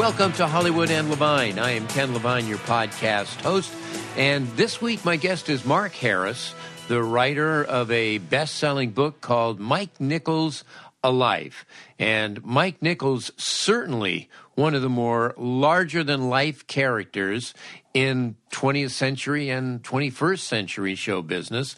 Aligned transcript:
Welcome 0.00 0.32
to 0.32 0.46
Hollywood 0.46 0.90
and 0.90 1.10
Levine. 1.10 1.58
I 1.58 1.72
am 1.72 1.86
Ken 1.86 2.14
Levine, 2.14 2.46
your 2.46 2.56
podcast 2.56 3.38
host. 3.42 3.70
And 4.16 4.48
this 4.56 4.80
week, 4.80 5.04
my 5.04 5.16
guest 5.16 5.50
is 5.50 5.66
Mark 5.66 5.92
Harris, 5.92 6.54
the 6.88 7.02
writer 7.02 7.62
of 7.62 7.90
a 7.90 8.16
best 8.16 8.54
selling 8.56 8.92
book 8.92 9.20
called 9.20 9.60
Mike 9.60 10.00
Nichols 10.00 10.64
A 11.04 11.10
Life. 11.10 11.66
And 11.98 12.42
Mike 12.42 12.80
Nichols, 12.80 13.30
certainly 13.36 14.30
one 14.54 14.74
of 14.74 14.80
the 14.80 14.88
more 14.88 15.34
larger 15.36 16.02
than 16.02 16.30
life 16.30 16.66
characters 16.66 17.52
in 17.92 18.36
20th 18.52 18.92
century 18.92 19.50
and 19.50 19.82
21st 19.82 20.40
century 20.40 20.94
show 20.94 21.20
business. 21.20 21.76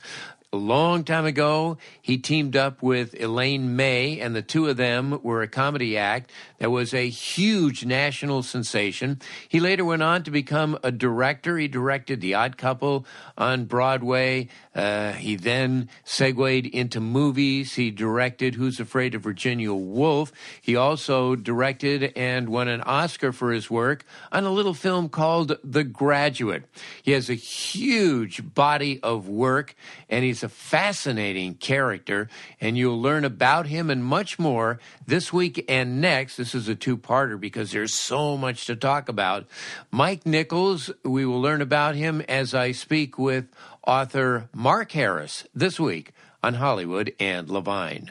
A 0.54 0.58
long 0.58 1.04
time 1.04 1.24
ago, 1.24 1.78
he 2.02 2.18
teamed 2.18 2.56
up 2.56 2.82
with 2.82 3.18
Elaine 3.18 3.74
May, 3.74 4.20
and 4.20 4.36
the 4.36 4.42
two 4.42 4.68
of 4.68 4.76
them 4.76 5.18
were 5.22 5.40
a 5.40 5.48
comedy 5.48 5.96
act 5.96 6.30
that 6.58 6.70
was 6.70 6.92
a 6.92 7.08
huge 7.08 7.86
national 7.86 8.42
sensation. 8.42 9.18
He 9.48 9.60
later 9.60 9.82
went 9.82 10.02
on 10.02 10.24
to 10.24 10.30
become 10.30 10.78
a 10.82 10.92
director. 10.92 11.56
He 11.56 11.68
directed 11.68 12.20
The 12.20 12.34
Odd 12.34 12.58
Couple 12.58 13.06
on 13.38 13.64
Broadway. 13.64 14.48
Uh, 14.74 15.12
he 15.12 15.36
then 15.36 15.88
segued 16.04 16.66
into 16.66 17.00
movies. 17.00 17.72
He 17.76 17.90
directed 17.90 18.54
Who's 18.54 18.78
Afraid 18.78 19.14
of 19.14 19.22
Virginia 19.22 19.72
Woolf. 19.72 20.32
He 20.60 20.76
also 20.76 21.34
directed 21.34 22.12
and 22.14 22.50
won 22.50 22.68
an 22.68 22.82
Oscar 22.82 23.32
for 23.32 23.52
his 23.52 23.70
work 23.70 24.04
on 24.30 24.44
a 24.44 24.50
little 24.50 24.74
film 24.74 25.08
called 25.08 25.56
The 25.64 25.82
Graduate. 25.82 26.64
He 27.02 27.12
has 27.12 27.30
a 27.30 27.34
huge 27.34 28.54
body 28.54 29.00
of 29.02 29.28
work, 29.30 29.74
and 30.10 30.22
he's 30.22 30.41
a 30.42 30.48
fascinating 30.48 31.54
character, 31.54 32.28
and 32.60 32.76
you'll 32.76 33.00
learn 33.00 33.24
about 33.24 33.66
him 33.66 33.90
and 33.90 34.04
much 34.04 34.38
more 34.38 34.78
this 35.06 35.32
week 35.32 35.64
and 35.68 36.00
next. 36.00 36.36
This 36.36 36.54
is 36.54 36.68
a 36.68 36.74
two 36.74 36.96
parter 36.96 37.38
because 37.38 37.72
there's 37.72 37.94
so 37.94 38.36
much 38.36 38.66
to 38.66 38.76
talk 38.76 39.08
about. 39.08 39.46
Mike 39.90 40.26
Nichols, 40.26 40.90
we 41.04 41.24
will 41.26 41.40
learn 41.40 41.60
about 41.60 41.94
him 41.94 42.20
as 42.22 42.54
I 42.54 42.72
speak 42.72 43.18
with 43.18 43.46
author 43.86 44.48
Mark 44.54 44.92
Harris 44.92 45.46
this 45.54 45.78
week 45.78 46.12
on 46.42 46.54
Hollywood 46.54 47.12
and 47.20 47.48
Levine. 47.48 48.10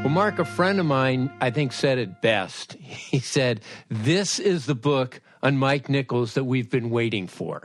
Well, 0.00 0.08
Mark, 0.08 0.38
a 0.38 0.44
friend 0.46 0.80
of 0.80 0.86
mine, 0.86 1.30
I 1.40 1.50
think, 1.50 1.72
said 1.72 1.98
it 1.98 2.22
best. 2.22 2.72
He 2.80 3.18
said, 3.18 3.60
This 3.88 4.38
is 4.38 4.66
the 4.66 4.74
book 4.74 5.20
on 5.42 5.56
Mike 5.56 5.88
Nichols 5.88 6.34
that 6.34 6.44
we've 6.44 6.70
been 6.70 6.90
waiting 6.90 7.26
for. 7.26 7.62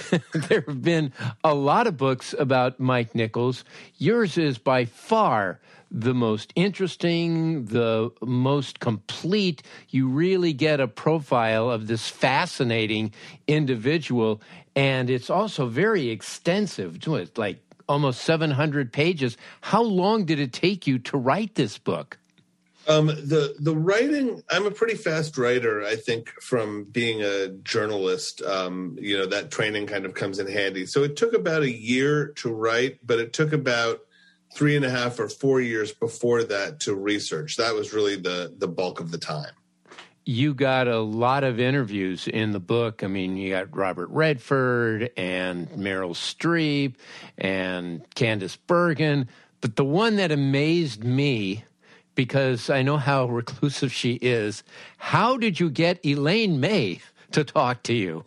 there 0.32 0.64
have 0.66 0.82
been 0.82 1.12
a 1.44 1.54
lot 1.54 1.86
of 1.86 1.96
books 1.96 2.34
about 2.38 2.80
Mike 2.80 3.14
Nichols. 3.14 3.64
Yours 3.96 4.38
is 4.38 4.58
by 4.58 4.84
far 4.84 5.60
the 5.92 6.14
most 6.14 6.52
interesting, 6.56 7.66
the 7.66 8.10
most 8.22 8.80
complete. 8.80 9.62
You 9.90 10.08
really 10.08 10.54
get 10.54 10.80
a 10.80 10.88
profile 10.88 11.70
of 11.70 11.86
this 11.86 12.08
fascinating 12.08 13.12
individual. 13.46 14.40
And 14.74 15.10
it's 15.10 15.28
also 15.28 15.66
very 15.66 16.08
extensive. 16.08 16.98
It's 17.06 17.36
like 17.36 17.62
almost 17.88 18.22
700 18.22 18.92
pages. 18.92 19.36
How 19.60 19.82
long 19.82 20.24
did 20.24 20.40
it 20.40 20.52
take 20.52 20.86
you 20.86 20.98
to 21.00 21.18
write 21.18 21.54
this 21.54 21.76
book? 21.76 22.18
Um, 22.88 23.06
the 23.06 23.54
the 23.60 23.76
writing, 23.76 24.42
I'm 24.50 24.66
a 24.66 24.70
pretty 24.70 24.94
fast 24.94 25.38
writer. 25.38 25.84
I 25.84 25.94
think 25.94 26.30
from 26.40 26.84
being 26.84 27.22
a 27.22 27.48
journalist, 27.48 28.42
um, 28.42 28.96
you 29.00 29.16
know, 29.16 29.26
that 29.26 29.50
training 29.50 29.86
kind 29.86 30.04
of 30.04 30.14
comes 30.14 30.38
in 30.38 30.48
handy. 30.48 30.86
So 30.86 31.04
it 31.04 31.16
took 31.16 31.32
about 31.32 31.62
a 31.62 31.70
year 31.70 32.28
to 32.36 32.52
write, 32.52 32.98
but 33.06 33.20
it 33.20 33.32
took 33.32 33.52
about 33.52 34.00
three 34.54 34.74
and 34.74 34.84
a 34.84 34.90
half 34.90 35.18
or 35.20 35.28
four 35.28 35.60
years 35.60 35.92
before 35.92 36.42
that 36.44 36.80
to 36.80 36.94
research. 36.94 37.56
That 37.56 37.74
was 37.74 37.92
really 37.92 38.16
the 38.16 38.52
the 38.58 38.68
bulk 38.68 38.98
of 38.98 39.12
the 39.12 39.18
time 39.18 39.52
you 40.24 40.54
got 40.54 40.86
a 40.86 41.00
lot 41.00 41.44
of 41.44 41.58
interviews 41.58 42.28
in 42.28 42.52
the 42.52 42.60
book. 42.60 43.02
I 43.02 43.08
mean, 43.08 43.36
you 43.36 43.50
got 43.50 43.74
Robert 43.76 44.08
Redford 44.10 45.10
and 45.16 45.68
Meryl 45.70 46.14
Streep 46.14 46.94
and 47.38 48.08
Candice 48.14 48.56
Bergen. 48.66 49.28
But 49.60 49.76
the 49.76 49.84
one 49.84 50.16
that 50.16 50.30
amazed 50.30 51.04
me, 51.04 51.64
because 52.14 52.70
I 52.70 52.82
know 52.82 52.96
how 52.96 53.26
reclusive 53.26 53.92
she 53.92 54.14
is, 54.14 54.62
how 54.98 55.36
did 55.36 55.60
you 55.60 55.70
get 55.70 56.04
Elaine 56.04 56.60
May 56.60 57.00
to 57.32 57.44
talk 57.44 57.82
to 57.84 57.94
you? 57.94 58.24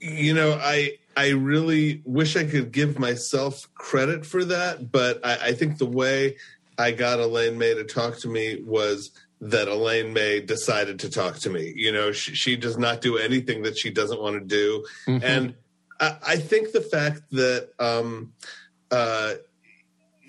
You 0.00 0.34
know, 0.34 0.58
I 0.60 0.98
I 1.16 1.30
really 1.30 2.02
wish 2.04 2.36
I 2.36 2.44
could 2.44 2.72
give 2.72 2.98
myself 2.98 3.68
credit 3.74 4.24
for 4.24 4.44
that, 4.46 4.90
but 4.90 5.24
I, 5.24 5.48
I 5.48 5.52
think 5.52 5.78
the 5.78 5.86
way 5.86 6.36
I 6.78 6.92
got 6.92 7.20
Elaine 7.20 7.58
May 7.58 7.74
to 7.74 7.84
talk 7.84 8.18
to 8.20 8.28
me 8.28 8.62
was 8.64 9.10
that 9.40 9.68
Elaine 9.68 10.12
May 10.12 10.40
decided 10.40 11.00
to 11.00 11.10
talk 11.10 11.36
to 11.40 11.50
me. 11.50 11.72
You 11.76 11.92
know, 11.92 12.12
she, 12.12 12.34
she 12.34 12.56
does 12.56 12.78
not 12.78 13.00
do 13.00 13.18
anything 13.18 13.62
that 13.62 13.76
she 13.76 13.90
doesn't 13.90 14.20
want 14.20 14.40
to 14.40 14.46
do, 14.46 14.86
mm-hmm. 15.06 15.24
and 15.24 15.54
I, 16.00 16.16
I, 16.26 16.36
think 16.36 16.72
the 16.72 16.80
fact 16.80 17.22
that 17.32 17.70
um, 17.78 18.32
uh, 18.90 19.34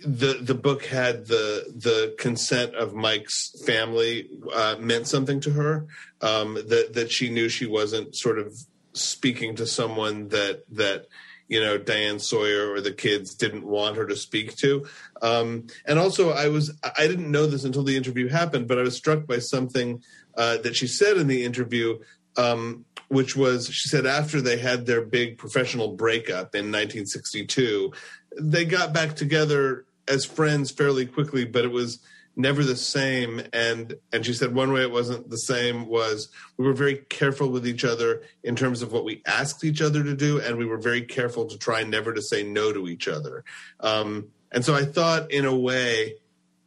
the 0.06 0.40
the 0.42 0.56
book 0.56 0.86
had 0.86 1.28
the 1.28 1.74
the 1.76 2.16
consent 2.18 2.76
of 2.76 2.94
Mike's 2.94 3.56
family 3.66 4.30
uh, 4.54 4.76
meant 4.80 5.08
something 5.08 5.40
to 5.42 5.52
her. 5.52 5.88
Um, 6.22 6.56
that 6.56 6.92
that 6.94 7.12
she 7.12 7.30
knew 7.30 7.50
she 7.50 7.66
wasn't 7.66 8.16
sort 8.16 8.40
of 8.40 8.56
speaking 8.94 9.56
to 9.56 9.66
someone 9.66 10.28
that 10.30 10.64
that 10.72 11.08
you 11.48 11.60
know 11.60 11.78
Diane 11.78 12.20
Sawyer 12.20 12.72
or 12.72 12.82
the 12.82 12.92
kids 12.92 13.34
didn't 13.34 13.66
want 13.66 13.96
her 13.98 14.06
to 14.06 14.16
speak 14.16 14.56
to. 14.58 14.86
Um, 15.22 15.68
and 15.86 15.98
also, 15.98 16.32
I 16.32 16.50
was 16.50 16.78
I 16.98 17.08
didn't 17.08 17.32
know 17.32 17.48
this 17.48 17.64
until 17.64 17.84
the 17.84 17.96
interview 17.96 18.28
happened, 18.28 18.68
but 18.68 18.80
I 18.80 18.84
was 18.84 18.96
struck 18.96 19.26
by 19.26 19.40
something 19.40 20.04
uh, 20.36 20.58
that 20.58 20.76
she 20.76 20.88
said 20.88 21.18
in 21.18 21.28
the 21.28 21.46
interview, 21.46 22.00
um, 22.38 22.86
which 23.08 23.38
was 23.38 23.68
she 23.68 23.88
said 23.88 24.06
after 24.06 24.42
they 24.42 24.58
had 24.58 24.86
their 24.86 25.02
big 25.02 25.38
professional 25.38 25.96
breakup 25.96 26.56
in 26.56 26.72
1962, 26.72 27.94
they 28.40 28.66
got 28.66 28.94
back 28.94 29.16
together 29.16 29.86
as 30.08 30.26
friends 30.26 30.72
fairly 30.72 31.06
quickly, 31.06 31.46
but 31.46 31.66
it 31.66 31.72
was 31.72 32.00
never 32.36 32.64
the 32.64 32.76
same. 32.76 33.42
And 33.54 33.96
and 34.12 34.26
she 34.26 34.34
said 34.34 34.56
one 34.56 34.72
way 34.74 34.82
it 34.82 34.92
wasn't 34.92 35.30
the 35.30 35.38
same 35.38 35.88
was 35.88 36.30
we 36.58 36.66
were 36.66 36.74
very 36.74 36.98
careful 36.98 37.50
with 37.50 37.68
each 37.68 37.86
other 37.86 38.24
in 38.44 38.56
terms 38.56 38.82
of 38.82 38.92
what 38.92 39.06
we 39.06 39.22
asked 39.26 39.64
each 39.64 39.82
other 39.82 40.04
to 40.04 40.16
do 40.16 40.42
and 40.42 40.58
we 40.58 40.66
were 40.66 40.78
very 40.78 41.04
careful 41.04 41.46
to 41.46 41.58
try 41.58 41.84
never 41.84 42.14
to 42.14 42.22
say 42.22 42.44
no 42.44 42.74
to 42.74 42.88
each 42.88 43.08
other. 43.08 43.44
Um, 43.80 44.30
and 44.54 44.64
so 44.64 44.74
i 44.74 44.86
thought 44.86 45.32
in 45.32 45.46
a 45.46 45.56
way 45.56 46.16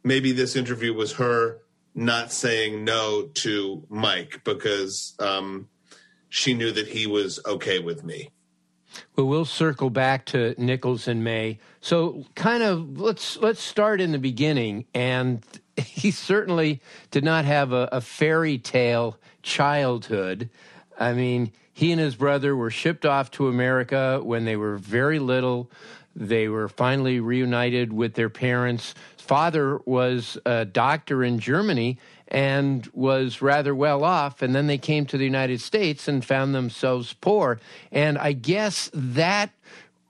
maybe 0.03 0.31
this 0.31 0.55
interview 0.55 0.93
was 0.93 1.13
her 1.13 1.59
not 1.95 2.31
saying 2.31 2.83
no 2.83 3.23
to 3.33 3.83
mike 3.89 4.41
because 4.43 5.15
um, 5.19 5.67
she 6.29 6.53
knew 6.53 6.71
that 6.71 6.87
he 6.87 7.07
was 7.07 7.39
okay 7.47 7.79
with 7.79 8.03
me 8.03 8.29
Well, 9.15 9.27
we'll 9.27 9.45
circle 9.45 9.89
back 9.89 10.25
to 10.27 10.55
Nichols 10.57 11.07
and 11.07 11.23
May. 11.23 11.59
So, 11.81 12.25
kind 12.35 12.63
of 12.63 12.99
let's 12.99 13.37
let's 13.37 13.61
start 13.61 14.01
in 14.01 14.11
the 14.11 14.19
beginning. 14.19 14.85
And 14.93 15.43
he 15.77 16.11
certainly 16.11 16.81
did 17.11 17.23
not 17.23 17.45
have 17.45 17.71
a, 17.73 17.89
a 17.91 18.01
fairy 18.01 18.57
tale 18.57 19.17
childhood. 19.43 20.49
I 20.99 21.13
mean, 21.13 21.51
he 21.73 21.91
and 21.91 22.01
his 22.01 22.15
brother 22.15 22.55
were 22.55 22.71
shipped 22.71 23.05
off 23.05 23.29
to 23.31 23.47
America 23.47 24.19
when 24.23 24.45
they 24.45 24.55
were 24.55 24.77
very 24.77 25.19
little. 25.19 25.69
They 26.15 26.47
were 26.47 26.67
finally 26.67 27.19
reunited 27.19 27.93
with 27.93 28.15
their 28.15 28.29
parents. 28.29 28.95
Father 29.27 29.79
was 29.85 30.37
a 30.45 30.65
doctor 30.65 31.23
in 31.23 31.39
Germany 31.39 31.97
and 32.29 32.87
was 32.93 33.41
rather 33.41 33.75
well 33.75 34.03
off. 34.03 34.41
And 34.41 34.55
then 34.55 34.67
they 34.67 34.77
came 34.77 35.05
to 35.07 35.17
the 35.17 35.25
United 35.25 35.61
States 35.61 36.07
and 36.07 36.23
found 36.23 36.55
themselves 36.55 37.13
poor. 37.13 37.59
And 37.91 38.17
I 38.17 38.31
guess 38.33 38.89
that 38.93 39.51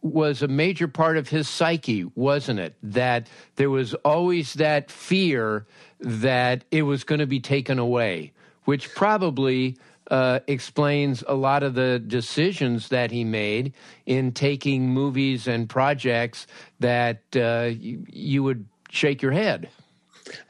was 0.01 0.41
a 0.41 0.47
major 0.47 0.87
part 0.87 1.17
of 1.17 1.29
his 1.29 1.49
psyche, 1.49 2.05
wasn't 2.15 2.59
it? 2.59 2.75
That 2.83 3.27
there 3.55 3.69
was 3.69 3.93
always 3.95 4.53
that 4.53 4.91
fear 4.91 5.65
that 5.99 6.63
it 6.71 6.83
was 6.83 7.03
going 7.03 7.19
to 7.19 7.27
be 7.27 7.39
taken 7.39 7.79
away, 7.79 8.33
which 8.65 8.93
probably 8.93 9.77
uh, 10.09 10.39
explains 10.47 11.23
a 11.27 11.33
lot 11.33 11.63
of 11.63 11.73
the 11.73 11.99
decisions 11.99 12.89
that 12.89 13.11
he 13.11 13.23
made 13.23 13.73
in 14.05 14.31
taking 14.31 14.89
movies 14.89 15.47
and 15.47 15.67
projects 15.67 16.47
that 16.79 17.21
uh, 17.35 17.69
you, 17.77 18.05
you 18.07 18.43
would 18.43 18.65
shake 18.89 19.21
your 19.21 19.31
head. 19.31 19.69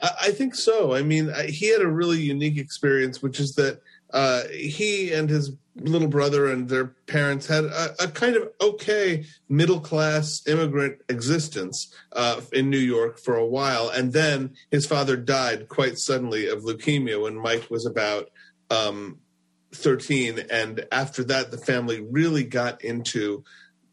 I 0.02 0.32
think 0.32 0.54
so. 0.54 0.94
I 0.94 1.02
mean, 1.02 1.32
he 1.48 1.70
had 1.70 1.82
a 1.82 1.88
really 1.88 2.20
unique 2.20 2.58
experience, 2.58 3.22
which 3.22 3.38
is 3.38 3.54
that 3.54 3.80
uh, 4.12 4.42
he 4.48 5.12
and 5.12 5.28
his 5.28 5.52
little 5.76 6.08
brother 6.08 6.50
and 6.50 6.68
their 6.68 6.86
parents 7.06 7.46
had 7.46 7.64
a, 7.64 7.94
a 8.00 8.08
kind 8.08 8.36
of 8.36 8.48
okay 8.60 9.24
middle 9.48 9.80
class 9.80 10.42
immigrant 10.46 11.00
existence 11.08 11.94
uh, 12.12 12.40
in 12.52 12.70
New 12.70 12.78
York 12.78 13.18
for 13.18 13.36
a 13.36 13.46
while. 13.46 13.88
And 13.88 14.12
then 14.12 14.54
his 14.70 14.86
father 14.86 15.16
died 15.16 15.68
quite 15.68 15.98
suddenly 15.98 16.48
of 16.48 16.64
leukemia 16.64 17.22
when 17.22 17.36
Mike 17.36 17.70
was 17.70 17.86
about 17.86 18.30
um, 18.70 19.18
13. 19.74 20.40
And 20.50 20.86
after 20.90 21.22
that, 21.24 21.50
the 21.50 21.58
family 21.58 22.00
really 22.00 22.44
got 22.44 22.82
into 22.82 23.44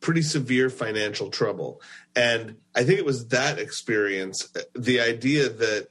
pretty 0.05 0.21
severe 0.21 0.69
financial 0.69 1.31
trouble. 1.31 1.81
And 2.15 2.57
I 2.75 2.83
think 2.83 2.99
it 2.99 3.05
was 3.05 3.29
that 3.29 3.57
experience, 3.57 4.47
the 4.75 5.01
idea 5.01 5.49
that 5.49 5.87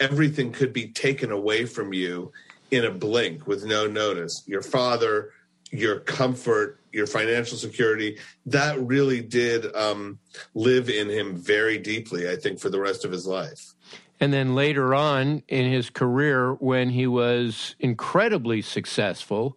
everything 0.00 0.50
could 0.50 0.72
be 0.72 0.88
taken 0.88 1.30
away 1.30 1.66
from 1.66 1.92
you 1.92 2.32
in 2.72 2.84
a 2.84 2.90
blink 2.90 3.46
with 3.46 3.64
no 3.64 3.86
notice. 3.86 4.42
Your 4.48 4.60
father, 4.60 5.30
your 5.70 6.00
comfort, 6.00 6.80
your 6.90 7.06
financial 7.06 7.56
security, 7.56 8.18
that 8.46 8.76
really 8.80 9.20
did 9.20 9.72
um, 9.76 10.18
live 10.54 10.90
in 10.90 11.08
him 11.08 11.36
very 11.36 11.78
deeply, 11.78 12.28
I 12.28 12.34
think, 12.34 12.58
for 12.58 12.70
the 12.70 12.80
rest 12.80 13.04
of 13.04 13.12
his 13.12 13.24
life. 13.24 13.72
And 14.18 14.32
then 14.32 14.56
later 14.56 14.96
on 14.96 15.44
in 15.46 15.70
his 15.70 15.90
career, 15.90 16.54
when 16.54 16.90
he 16.90 17.06
was 17.06 17.76
incredibly 17.78 18.62
successful, 18.62 19.56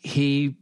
he 0.00 0.54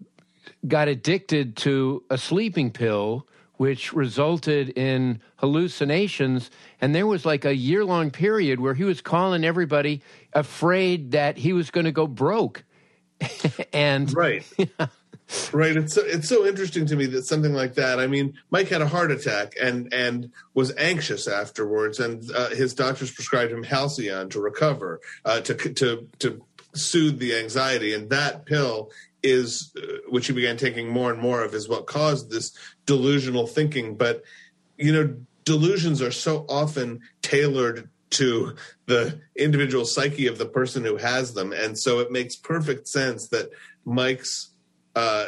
got 0.66 0.88
addicted 0.88 1.56
to 1.56 2.02
a 2.10 2.18
sleeping 2.18 2.70
pill, 2.70 3.26
which 3.56 3.92
resulted 3.92 4.70
in 4.70 5.20
hallucinations. 5.36 6.50
And 6.80 6.94
there 6.94 7.06
was 7.06 7.24
like 7.24 7.44
a 7.44 7.54
year 7.54 7.84
long 7.84 8.10
period 8.10 8.60
where 8.60 8.74
he 8.74 8.84
was 8.84 9.00
calling 9.00 9.44
everybody 9.44 10.02
afraid 10.32 11.12
that 11.12 11.36
he 11.36 11.52
was 11.52 11.70
going 11.70 11.86
to 11.86 11.92
go 11.92 12.06
broke. 12.06 12.64
and 13.72 14.14
right. 14.14 14.44
Right. 15.52 15.76
It's 15.76 15.94
so, 15.94 16.02
it's 16.04 16.28
so 16.28 16.44
interesting 16.44 16.86
to 16.86 16.96
me 16.96 17.06
that 17.06 17.24
something 17.24 17.52
like 17.52 17.74
that. 17.74 18.00
I 18.00 18.08
mean, 18.08 18.34
Mike 18.50 18.68
had 18.68 18.82
a 18.82 18.88
heart 18.88 19.12
attack 19.12 19.54
and 19.60 19.92
and 19.94 20.32
was 20.54 20.74
anxious 20.76 21.28
afterwards, 21.28 22.00
and 22.00 22.28
uh, 22.32 22.48
his 22.48 22.74
doctors 22.74 23.12
prescribed 23.12 23.52
him 23.52 23.62
Halcion 23.62 24.28
to 24.30 24.40
recover, 24.40 25.00
uh, 25.24 25.40
to 25.42 25.54
to 25.54 26.08
to 26.18 26.44
soothe 26.74 27.18
the 27.20 27.36
anxiety. 27.36 27.94
And 27.94 28.10
that 28.10 28.44
pill 28.44 28.90
is, 29.22 29.72
uh, 29.76 29.99
which 30.08 30.26
he 30.26 30.32
began 30.32 30.56
taking 30.56 30.88
more 30.88 31.12
and 31.12 31.20
more 31.20 31.43
of, 31.43 31.55
is 31.55 31.69
what 31.69 31.87
caused 31.87 32.31
this 32.31 32.52
delusional 32.87 33.46
thinking. 33.46 33.96
But 33.96 34.22
you 34.76 34.93
know, 34.93 35.14
delusions 35.44 36.00
are 36.00 36.11
so 36.12 36.46
often 36.49 37.00
tailored 37.22 37.90
to 38.11 38.56
the 38.87 39.20
individual 39.37 39.84
psyche 39.84 40.26
of 40.26 40.38
the 40.38 40.46
person 40.46 40.84
who 40.84 40.96
has 40.96 41.34
them. 41.34 41.52
And 41.52 41.78
so 41.78 42.00
it 42.00 42.11
makes 42.11 42.34
perfect 42.34 42.88
sense 42.88 43.28
that 43.28 43.50
Mike's 43.84 44.50
uh, 44.96 45.26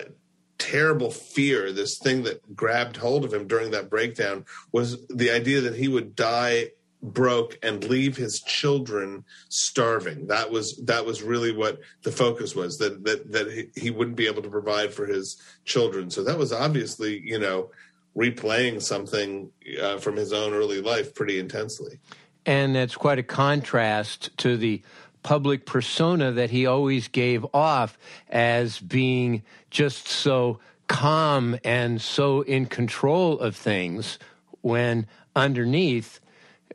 terrible 0.59 1.11
fear, 1.11 1.73
this 1.73 1.99
thing 1.99 2.25
that 2.25 2.57
grabbed 2.57 2.97
hold 2.97 3.25
of 3.25 3.33
him 3.33 3.47
during 3.47 3.71
that 3.71 3.91
breakdown, 3.91 4.45
was 4.73 5.07
the 5.09 5.31
idea 5.31 5.61
that 5.61 5.77
he 5.77 5.89
would 5.89 6.17
die 6.17 6.71
broke 7.03 7.59
and 7.63 7.83
leave 7.85 8.17
his 8.17 8.41
children 8.41 9.25
starving. 9.49 10.29
That 10.29 10.51
was 10.51 10.77
that 10.85 11.05
was 11.05 11.23
really 11.23 11.53
what 11.53 11.81
the 12.03 12.13
focus 12.13 12.55
was 12.55 12.79
that 12.79 13.05
that 13.05 13.33
that 13.33 13.71
he 13.75 13.91
wouldn't 13.91 14.17
be 14.17 14.27
able 14.27 14.43
to 14.43 14.51
provide 14.51 14.95
for 14.95 15.07
his 15.07 15.37
children. 15.65 16.11
So 16.11 16.23
that 16.25 16.39
was 16.39 16.53
obviously 16.53 17.21
you 17.25 17.39
know 17.39 17.71
replaying 18.17 18.83
something 18.83 19.51
uh, 19.81 19.99
from 19.99 20.17
his 20.17 20.33
own 20.33 20.53
early 20.53 20.81
life 20.81 21.15
pretty 21.15 21.39
intensely. 21.39 21.99
And 22.45 22.75
that's 22.75 22.97
quite 22.97 23.19
a 23.19 23.23
contrast 23.23 24.37
to 24.39 24.57
the 24.57 24.83
public 25.23 25.67
persona 25.67 26.33
that 26.33 26.51
he 26.51 26.67
always 26.67 27.09
gave 27.09 27.47
off 27.55 27.97
as 28.29 28.81
being 28.81 29.43
just 29.71 30.09
so 30.09 30.59
calm 30.89 31.57
and 31.65 32.03
so 32.03 32.43
in 32.43 32.67
control 32.67 33.39
of 33.39 33.57
things 33.57 34.19
when 34.61 35.07
underneath 35.35 36.21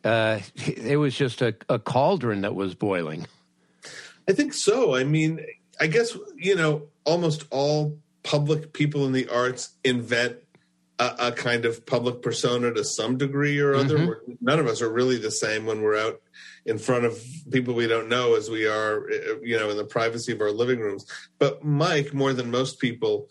uh, 0.04 0.40
it 0.56 0.98
was 0.98 1.16
just 1.16 1.42
a, 1.42 1.56
a 1.70 1.80
cauldron 1.80 2.42
that 2.42 2.56
was 2.56 2.76
boiling. 2.76 3.28
I 4.28 4.34
think 4.34 4.54
so. 4.54 4.96
I 4.96 5.04
mean, 5.04 5.40
I 5.80 5.88
guess, 5.88 6.18
you 6.36 6.56
know, 6.56 6.84
almost 7.06 7.46
all 7.50 7.98
public 8.24 8.74
people 8.74 9.06
in 9.06 9.14
the 9.14 9.30
arts 9.30 9.76
invent 9.84 10.38
a, 11.00 11.16
a, 11.20 11.32
kind 11.32 11.66
of 11.66 11.86
public 11.86 12.22
persona 12.22 12.74
to 12.74 12.84
some 12.84 13.18
degree 13.18 13.60
or 13.60 13.76
other. 13.76 13.98
Mm-hmm. 13.98 14.34
None 14.42 14.60
of 14.60 14.68
us 14.68 14.82
are 14.82 14.92
really 14.92 15.18
the 15.18 15.32
same 15.32 15.66
when 15.66 15.82
we're 15.82 15.98
out 15.98 16.22
in 16.66 16.78
front 16.78 17.06
of 17.06 17.24
people 17.52 17.74
we 17.74 17.88
don't 17.88 18.10
know 18.10 18.36
as 18.36 18.50
we 18.50 18.68
are, 18.68 19.10
you 19.42 19.58
know, 19.58 19.70
in 19.70 19.78
the 19.78 19.86
privacy 19.86 20.34
of 20.34 20.42
our 20.42 20.52
living 20.52 20.80
rooms. 20.80 21.06
But 21.40 21.64
Mike, 21.64 22.14
more 22.14 22.34
than 22.34 22.52
most 22.52 22.80
people, 22.80 23.30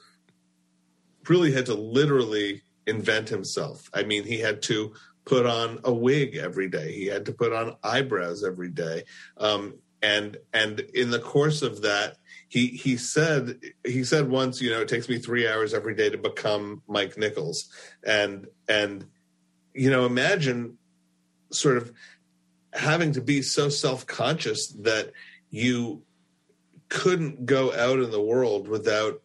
really 1.28 1.52
had 1.52 1.66
to 1.66 1.74
literally 1.74 2.62
invent 2.86 3.28
himself. 3.28 3.90
I 3.92 4.04
mean, 4.04 4.24
he 4.24 4.38
had 4.38 4.62
to 4.62 4.94
put 5.26 5.44
on 5.44 5.80
a 5.84 5.92
wig 5.92 6.36
every 6.36 6.68
day. 6.68 6.92
He 6.92 7.06
had 7.06 7.26
to 7.26 7.32
put 7.32 7.52
on 7.52 7.76
eyebrows 7.82 8.42
every 8.42 8.70
day. 8.70 9.02
Um, 9.36 9.74
and 10.00 10.38
and 10.54 10.80
in 10.80 11.10
the 11.10 11.18
course 11.18 11.62
of 11.62 11.82
that, 11.82 12.16
he 12.48 12.68
he 12.68 12.96
said 12.96 13.58
he 13.84 14.04
said 14.04 14.28
once, 14.28 14.62
you 14.62 14.70
know, 14.70 14.80
it 14.80 14.88
takes 14.88 15.08
me 15.08 15.18
three 15.18 15.48
hours 15.48 15.74
every 15.74 15.94
day 15.94 16.08
to 16.08 16.18
become 16.18 16.82
Mike 16.86 17.18
Nichols. 17.18 17.68
And 18.04 18.46
and 18.68 19.04
you 19.74 19.90
know, 19.90 20.06
imagine 20.06 20.78
sort 21.50 21.76
of 21.76 21.92
having 22.72 23.12
to 23.12 23.20
be 23.20 23.42
so 23.42 23.68
self-conscious 23.68 24.68
that 24.68 25.12
you 25.50 26.02
couldn't 26.88 27.46
go 27.46 27.74
out 27.74 27.98
in 27.98 28.10
the 28.10 28.20
world 28.20 28.68
without 28.68 29.22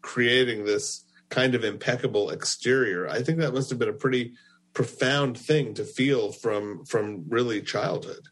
creating 0.00 0.64
this 0.64 1.04
kind 1.28 1.54
of 1.54 1.64
impeccable 1.64 2.30
exterior. 2.30 3.08
I 3.08 3.22
think 3.22 3.38
that 3.38 3.52
must 3.52 3.70
have 3.70 3.78
been 3.78 3.88
a 3.88 3.92
pretty 3.92 4.32
profound 4.76 5.38
thing 5.38 5.72
to 5.72 5.82
feel 5.82 6.30
from 6.30 6.84
from 6.84 7.24
really 7.30 7.62
childhood. 7.62 8.28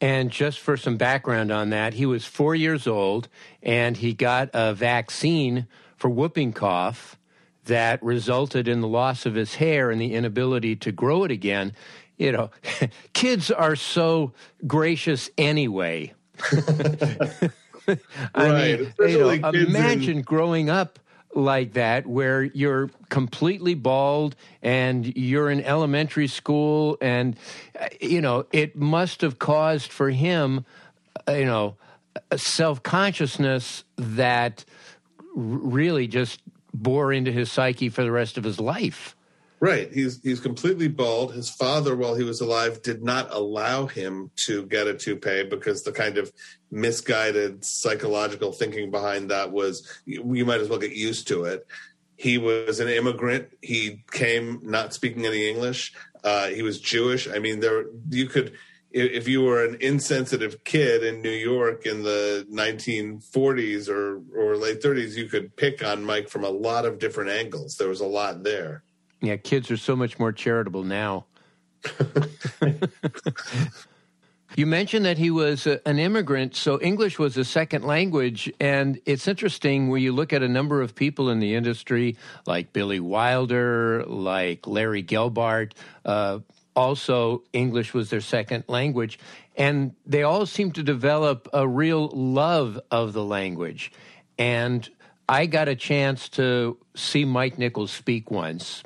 And 0.00 0.30
just 0.30 0.58
for 0.58 0.76
some 0.78 0.96
background 0.96 1.52
on 1.52 1.68
that, 1.68 1.92
he 1.92 2.06
was 2.06 2.24
four 2.24 2.54
years 2.54 2.86
old 2.86 3.28
and 3.62 3.96
he 3.96 4.14
got 4.14 4.48
a 4.54 4.72
vaccine 4.72 5.68
for 5.96 6.08
whooping 6.08 6.54
cough 6.54 7.18
that 7.66 8.02
resulted 8.02 8.66
in 8.68 8.80
the 8.80 8.88
loss 8.88 9.26
of 9.26 9.34
his 9.34 9.56
hair 9.56 9.90
and 9.90 10.00
the 10.00 10.14
inability 10.14 10.74
to 10.76 10.92
grow 10.92 11.24
it 11.24 11.30
again. 11.30 11.74
You 12.16 12.32
know, 12.32 12.50
kids 13.12 13.50
are 13.50 13.76
so 13.76 14.32
gracious 14.66 15.28
anyway. 15.36 16.14
I 16.52 17.98
right. 18.34 18.80
mean, 18.80 18.94
you 18.98 19.18
know, 19.18 19.28
imagine 19.28 20.18
in- 20.18 20.22
growing 20.22 20.70
up 20.70 20.98
like 21.34 21.72
that 21.72 22.06
where 22.06 22.42
you're 22.42 22.90
completely 23.08 23.74
bald 23.74 24.36
and 24.62 25.16
you're 25.16 25.50
in 25.50 25.62
elementary 25.64 26.26
school 26.26 26.98
and 27.00 27.36
uh, 27.80 27.86
you 28.00 28.20
know 28.20 28.44
it 28.52 28.76
must 28.76 29.22
have 29.22 29.38
caused 29.38 29.90
for 29.90 30.10
him 30.10 30.64
uh, 31.26 31.32
you 31.32 31.46
know 31.46 31.76
a 32.30 32.36
self-consciousness 32.36 33.84
that 33.96 34.64
really 35.34 36.06
just 36.06 36.40
bore 36.74 37.12
into 37.12 37.32
his 37.32 37.50
psyche 37.50 37.88
for 37.88 38.02
the 38.02 38.12
rest 38.12 38.36
of 38.36 38.44
his 38.44 38.60
life 38.60 39.16
Right. 39.62 39.92
He's 39.92 40.20
he's 40.24 40.40
completely 40.40 40.88
bald. 40.88 41.34
His 41.34 41.48
father, 41.48 41.94
while 41.94 42.16
he 42.16 42.24
was 42.24 42.40
alive, 42.40 42.82
did 42.82 43.04
not 43.04 43.28
allow 43.30 43.86
him 43.86 44.32
to 44.46 44.66
get 44.66 44.88
a 44.88 44.94
toupee 44.94 45.44
because 45.44 45.84
the 45.84 45.92
kind 45.92 46.18
of 46.18 46.32
misguided 46.72 47.64
psychological 47.64 48.50
thinking 48.50 48.90
behind 48.90 49.30
that 49.30 49.52
was 49.52 49.88
you, 50.04 50.34
you 50.34 50.44
might 50.44 50.60
as 50.60 50.68
well 50.68 50.80
get 50.80 50.96
used 50.96 51.28
to 51.28 51.44
it. 51.44 51.64
he 52.16 52.38
was 52.38 52.80
an 52.80 52.88
immigrant. 52.88 53.50
He 53.62 54.02
came 54.10 54.58
not 54.64 54.94
speaking 54.94 55.26
any 55.26 55.48
English. 55.48 55.94
Uh, 56.24 56.48
he 56.48 56.62
was 56.62 56.80
Jewish. 56.80 57.28
I 57.28 57.38
mean, 57.38 57.60
there 57.60 57.84
you 58.10 58.26
could 58.26 58.54
if 58.90 59.28
you 59.28 59.42
were 59.42 59.64
an 59.64 59.76
insensitive 59.80 60.64
kid 60.64 61.04
in 61.04 61.22
New 61.22 61.30
York 61.30 61.86
in 61.86 62.02
the 62.02 62.44
1940s 62.50 63.88
or 63.88 64.22
or 64.36 64.56
late 64.56 64.82
30s, 64.82 65.16
you 65.16 65.28
could 65.28 65.54
pick 65.54 65.84
on 65.84 66.04
Mike 66.04 66.28
from 66.28 66.42
a 66.42 66.50
lot 66.50 66.84
of 66.84 66.98
different 66.98 67.30
angles. 67.30 67.76
There 67.76 67.88
was 67.88 68.00
a 68.00 68.06
lot 68.06 68.42
there. 68.42 68.82
Yeah, 69.22 69.36
kids 69.36 69.70
are 69.70 69.76
so 69.76 69.94
much 69.94 70.18
more 70.18 70.32
charitable 70.32 70.82
now. 70.82 71.26
you 74.56 74.66
mentioned 74.66 75.06
that 75.06 75.16
he 75.16 75.30
was 75.30 75.64
a, 75.68 75.86
an 75.88 76.00
immigrant, 76.00 76.56
so 76.56 76.80
English 76.80 77.20
was 77.20 77.36
a 77.36 77.44
second 77.44 77.84
language. 77.84 78.52
And 78.58 79.00
it's 79.06 79.28
interesting 79.28 79.88
when 79.88 80.02
you 80.02 80.12
look 80.12 80.32
at 80.32 80.42
a 80.42 80.48
number 80.48 80.82
of 80.82 80.96
people 80.96 81.30
in 81.30 81.38
the 81.38 81.54
industry, 81.54 82.16
like 82.46 82.72
Billy 82.72 82.98
Wilder, 82.98 84.04
like 84.06 84.66
Larry 84.66 85.04
Gelbart, 85.04 85.72
uh, 86.04 86.40
also 86.74 87.44
English 87.52 87.94
was 87.94 88.10
their 88.10 88.20
second 88.20 88.64
language. 88.66 89.20
And 89.56 89.94
they 90.04 90.24
all 90.24 90.46
seem 90.46 90.72
to 90.72 90.82
develop 90.82 91.48
a 91.52 91.68
real 91.68 92.08
love 92.08 92.80
of 92.90 93.12
the 93.12 93.24
language. 93.24 93.92
And 94.36 94.88
I 95.28 95.46
got 95.46 95.68
a 95.68 95.76
chance 95.76 96.28
to 96.30 96.76
see 96.96 97.24
Mike 97.24 97.56
Nichols 97.56 97.92
speak 97.92 98.30
once. 98.30 98.82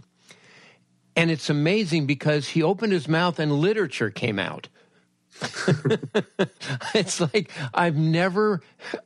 And 1.16 1.30
it's 1.30 1.48
amazing 1.48 2.06
because 2.06 2.48
he 2.48 2.62
opened 2.62 2.92
his 2.92 3.08
mouth 3.08 3.38
and 3.38 3.50
literature 3.50 4.10
came 4.10 4.38
out. 4.38 4.68
it's 6.94 7.20
like 7.20 7.50
I've 7.74 7.96
never 7.96 8.62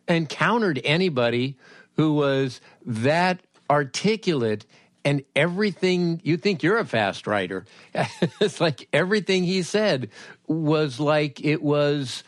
encountered 0.08 0.80
anybody 0.84 1.56
who 1.96 2.14
was 2.14 2.60
that 2.84 3.40
articulate 3.68 4.66
and 5.04 5.22
everything 5.34 6.20
you 6.24 6.36
think 6.36 6.62
you're 6.62 6.78
a 6.78 6.84
fast 6.84 7.26
writer. 7.26 7.64
it's 8.40 8.60
like 8.60 8.88
everything 8.92 9.44
he 9.44 9.62
said 9.62 10.10
was 10.46 11.00
like 11.00 11.44
it 11.44 11.62
was 11.62 12.22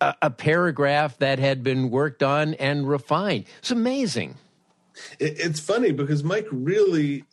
a, 0.00 0.14
a, 0.22 0.30
paragraph 0.30 1.18
that 1.18 1.38
had 1.38 1.62
been 1.62 1.90
worked 1.90 2.22
on 2.22 2.54
and 2.54 2.88
refined. 2.88 3.44
It's 3.58 3.70
amazing. 3.70 4.36
It, 5.18 5.38
it's 5.38 5.60
funny 5.60 5.92
because 5.92 6.24
Mike 6.24 6.46
really 6.50 7.24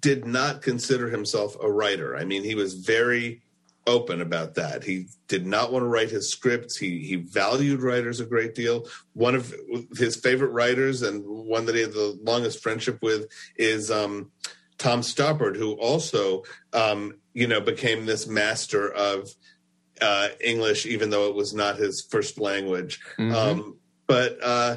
did 0.00 0.26
not 0.26 0.62
consider 0.62 1.08
himself 1.08 1.56
a 1.60 1.70
writer. 1.70 2.16
I 2.16 2.24
mean, 2.24 2.44
he 2.44 2.54
was 2.54 2.74
very 2.74 3.42
open 3.86 4.20
about 4.20 4.54
that. 4.54 4.84
He 4.84 5.06
did 5.26 5.46
not 5.46 5.72
want 5.72 5.82
to 5.82 5.88
write 5.88 6.10
his 6.10 6.30
scripts. 6.30 6.76
He 6.76 7.00
he 7.00 7.16
valued 7.16 7.82
writers 7.82 8.20
a 8.20 8.26
great 8.26 8.54
deal. 8.54 8.86
One 9.14 9.34
of 9.34 9.52
his 9.96 10.16
favorite 10.16 10.50
writers 10.50 11.02
and 11.02 11.24
one 11.24 11.66
that 11.66 11.74
he 11.74 11.80
had 11.80 11.92
the 11.92 12.18
longest 12.22 12.62
friendship 12.62 12.98
with 13.02 13.26
is 13.56 13.90
um, 13.90 14.30
Tom 14.76 15.00
Stoppard, 15.00 15.56
who 15.56 15.72
also 15.72 16.44
um, 16.72 17.14
you 17.32 17.46
know 17.48 17.60
became 17.60 18.06
this 18.06 18.26
master 18.26 18.92
of 18.92 19.30
uh, 20.00 20.28
English, 20.40 20.86
even 20.86 21.10
though 21.10 21.28
it 21.28 21.34
was 21.34 21.54
not 21.54 21.76
his 21.76 22.06
first 22.10 22.38
language. 22.38 23.00
Mm-hmm. 23.18 23.34
Um, 23.34 23.78
but 24.06 24.38
uh, 24.42 24.76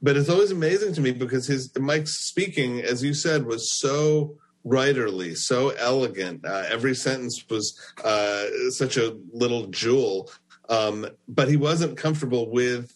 but 0.00 0.16
it's 0.16 0.28
always 0.28 0.50
amazing 0.50 0.94
to 0.94 1.00
me 1.00 1.12
because 1.12 1.46
his 1.46 1.76
Mike's 1.78 2.18
speaking, 2.18 2.80
as 2.80 3.02
you 3.02 3.14
said, 3.14 3.44
was 3.44 3.72
so 3.72 4.36
writerly, 4.66 5.36
so 5.36 5.70
elegant. 5.70 6.44
Uh, 6.44 6.64
every 6.68 6.94
sentence 6.94 7.44
was 7.48 7.78
uh, 8.04 8.44
such 8.70 8.96
a 8.96 9.16
little 9.32 9.66
jewel. 9.66 10.30
Um, 10.68 11.06
but 11.28 11.48
he 11.48 11.56
wasn't 11.56 11.96
comfortable 11.96 12.50
with 12.50 12.92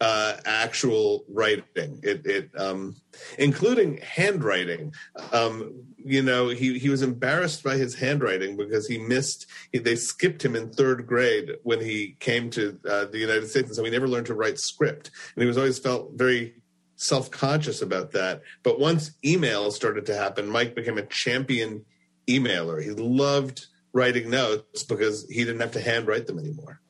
uh, 0.00 0.36
actual 0.46 1.24
writing, 1.28 2.00
it, 2.02 2.24
it 2.24 2.50
um, 2.56 2.96
including 3.38 3.98
handwriting. 3.98 4.94
Um, 5.32 5.84
you 5.98 6.22
know, 6.22 6.48
he, 6.48 6.78
he 6.78 6.88
was 6.88 7.02
embarrassed 7.02 7.62
by 7.62 7.76
his 7.76 7.94
handwriting 7.94 8.56
because 8.56 8.86
he 8.86 8.96
missed. 8.96 9.46
He, 9.72 9.78
they 9.78 9.96
skipped 9.96 10.42
him 10.42 10.56
in 10.56 10.70
third 10.70 11.06
grade 11.06 11.50
when 11.64 11.80
he 11.80 12.16
came 12.18 12.48
to 12.50 12.78
uh, 12.88 13.04
the 13.06 13.18
United 13.18 13.48
States, 13.48 13.68
and 13.68 13.76
so 13.76 13.84
he 13.84 13.90
never 13.90 14.08
learned 14.08 14.26
to 14.26 14.34
write 14.34 14.58
script. 14.58 15.10
And 15.34 15.42
he 15.42 15.46
was 15.46 15.58
always 15.58 15.78
felt 15.78 16.12
very 16.14 16.59
self 17.00 17.30
conscious 17.30 17.80
about 17.80 18.12
that. 18.12 18.42
But 18.62 18.78
once 18.78 19.12
email 19.24 19.70
started 19.70 20.06
to 20.06 20.14
happen, 20.14 20.48
Mike 20.48 20.74
became 20.74 20.98
a 20.98 21.06
champion 21.06 21.84
emailer. 22.28 22.82
He 22.82 22.90
loved 22.90 23.66
writing 23.92 24.30
notes 24.30 24.84
because 24.84 25.28
he 25.28 25.44
didn't 25.44 25.60
have 25.60 25.72
to 25.72 25.80
handwrite 25.80 26.26
them 26.26 26.38
anymore. 26.38 26.80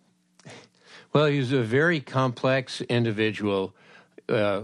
Well, 1.13 1.27
he's 1.27 1.53
a 1.53 1.63
very 1.63 2.01
complex 2.01 2.81
individual. 2.83 3.75
Uh, 4.29 4.63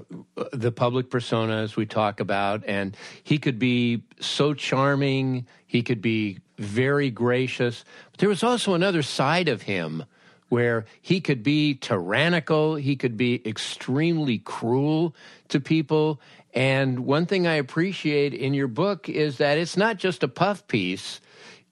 the 0.53 0.71
public 0.71 1.11
persona, 1.11 1.57
as 1.57 1.77
we 1.77 1.87
talk 1.87 2.21
about, 2.21 2.63
and 2.67 2.97
he 3.25 3.39
could 3.39 3.59
be 3.59 4.03
so 4.21 4.55
charming. 4.55 5.47
He 5.67 5.83
could 5.83 6.01
be 6.01 6.39
very 6.59 7.11
gracious. 7.11 7.85
But 8.11 8.21
there 8.21 8.29
was 8.29 8.43
also 8.43 8.75
another 8.75 9.03
side 9.03 9.49
of 9.49 9.63
him 9.63 10.05
where 10.49 10.85
he 11.01 11.21
could 11.21 11.43
be 11.43 11.75
tyrannical, 11.75 12.77
he 12.77 12.97
could 12.97 13.17
be 13.17 13.47
extremely 13.47 14.39
cruel 14.39 15.15
to 15.49 15.61
people. 15.61 16.21
And 16.55 17.01
one 17.01 17.27
thing 17.27 17.47
I 17.47 17.55
appreciate 17.55 18.33
in 18.33 18.55
your 18.55 18.69
book 18.69 19.09
is 19.09 19.39
that 19.39 19.59
it's 19.59 19.77
not 19.77 19.99
just 19.99 20.23
a 20.23 20.29
puff 20.29 20.67
piece. 20.69 21.21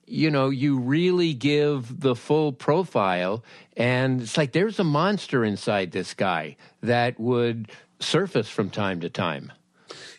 You 0.05 0.29
know, 0.29 0.49
you 0.49 0.77
really 0.77 1.33
give 1.33 2.01
the 2.01 2.15
full 2.15 2.53
profile, 2.53 3.43
and 3.75 4.21
it's 4.21 4.37
like 4.37 4.51
there's 4.51 4.79
a 4.79 4.83
monster 4.83 5.43
inside 5.43 5.91
this 5.91 6.13
guy 6.13 6.57
that 6.81 7.19
would 7.19 7.71
surface 7.99 8.47
from 8.47 8.69
time 8.69 8.99
to 8.99 9.09
time. 9.09 9.51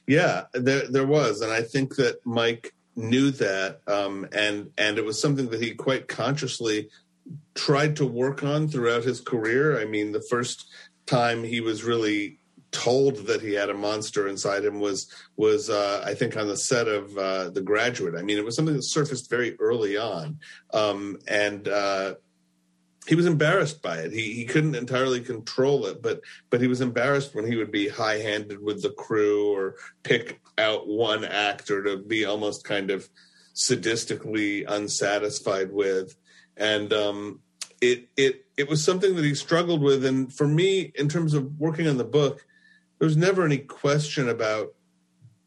Yeah, 0.09 0.47
there 0.55 0.89
there 0.89 1.07
was, 1.07 1.41
and 1.41 1.53
I 1.53 1.63
think 1.63 1.95
that 1.97 2.19
Mike 2.25 2.75
knew 2.97 3.31
that, 3.33 3.81
um, 3.87 4.27
and 4.33 4.73
and 4.77 4.99
it 4.99 5.05
was 5.05 5.21
something 5.21 5.51
that 5.51 5.63
he 5.63 5.75
quite 5.75 6.09
consciously 6.09 6.89
tried 7.55 7.97
to 7.97 8.07
work 8.07 8.43
on 8.43 8.69
throughout 8.69 9.05
his 9.05 9.21
career. 9.21 9.81
I 9.81 9.85
mean, 9.85 10.13
the 10.13 10.25
first 10.29 10.71
time 11.07 11.43
he 11.45 11.61
was 11.61 11.85
really 11.85 12.39
told 12.73 13.17
that 13.27 13.41
he 13.41 13.55
had 13.55 13.71
a 13.71 13.75
monster 13.75 14.29
inside 14.29 14.65
him 14.65 14.81
was 14.81 15.11
was 15.37 15.71
uh, 15.71 16.03
I 16.05 16.15
think 16.15 16.37
on 16.37 16.49
the 16.49 16.57
set 16.57 16.89
of 16.89 17.17
uh, 17.17 17.51
The 17.51 17.63
Graduate. 17.63 18.15
I 18.17 18.23
mean, 18.23 18.39
it 18.39 18.45
was 18.45 18.55
something 18.57 18.77
that 18.77 18.83
surfaced 18.83 19.31
very 19.31 19.59
early 19.59 19.97
on, 19.97 20.39
um, 20.75 21.19
and 21.27 21.67
uh, 21.69 22.15
he 23.07 23.15
was 23.15 23.27
embarrassed 23.27 23.83
by 23.83 23.99
it. 23.99 24.13
He 24.13 24.35
he 24.35 24.45
couldn't 24.45 24.75
entirely 24.75 25.21
control 25.21 25.87
it, 25.87 26.03
but 26.03 26.21
but 26.51 26.61
he 26.61 26.67
was 26.67 26.81
embarrassed 26.81 27.35
when 27.35 27.47
he 27.47 27.57
would 27.57 27.73
be 27.73 27.89
high 27.89 28.19
handed 28.19 28.63
with 28.63 28.83
the 28.83 28.91
crew 28.91 29.55
or 29.55 29.77
pick 30.03 30.41
out 30.59 30.89
one 30.89 31.25
actor 31.25 31.83
to 31.85 31.97
be 31.99 32.25
almost 32.25 32.65
kind 32.65 32.91
of 32.91 33.09
sadistically 33.55 34.65
unsatisfied 34.69 35.73
with 35.73 36.15
and 36.57 36.93
um, 36.93 37.41
it 37.81 38.09
it 38.17 38.47
it 38.57 38.69
was 38.69 38.85
something 38.85 39.15
that 39.17 39.25
he 39.25 39.35
struggled 39.35 39.83
with. 39.83 40.05
And 40.05 40.33
for 40.33 40.49
me, 40.49 40.93
in 40.95 41.09
terms 41.09 41.35
of 41.35 41.59
working 41.59 41.89
on 41.89 41.99
the 41.99 42.05
book, 42.05 42.45
there 42.99 43.07
was 43.07 43.17
never 43.17 43.45
any 43.45 43.59
question 43.59 44.29
about 44.29 44.75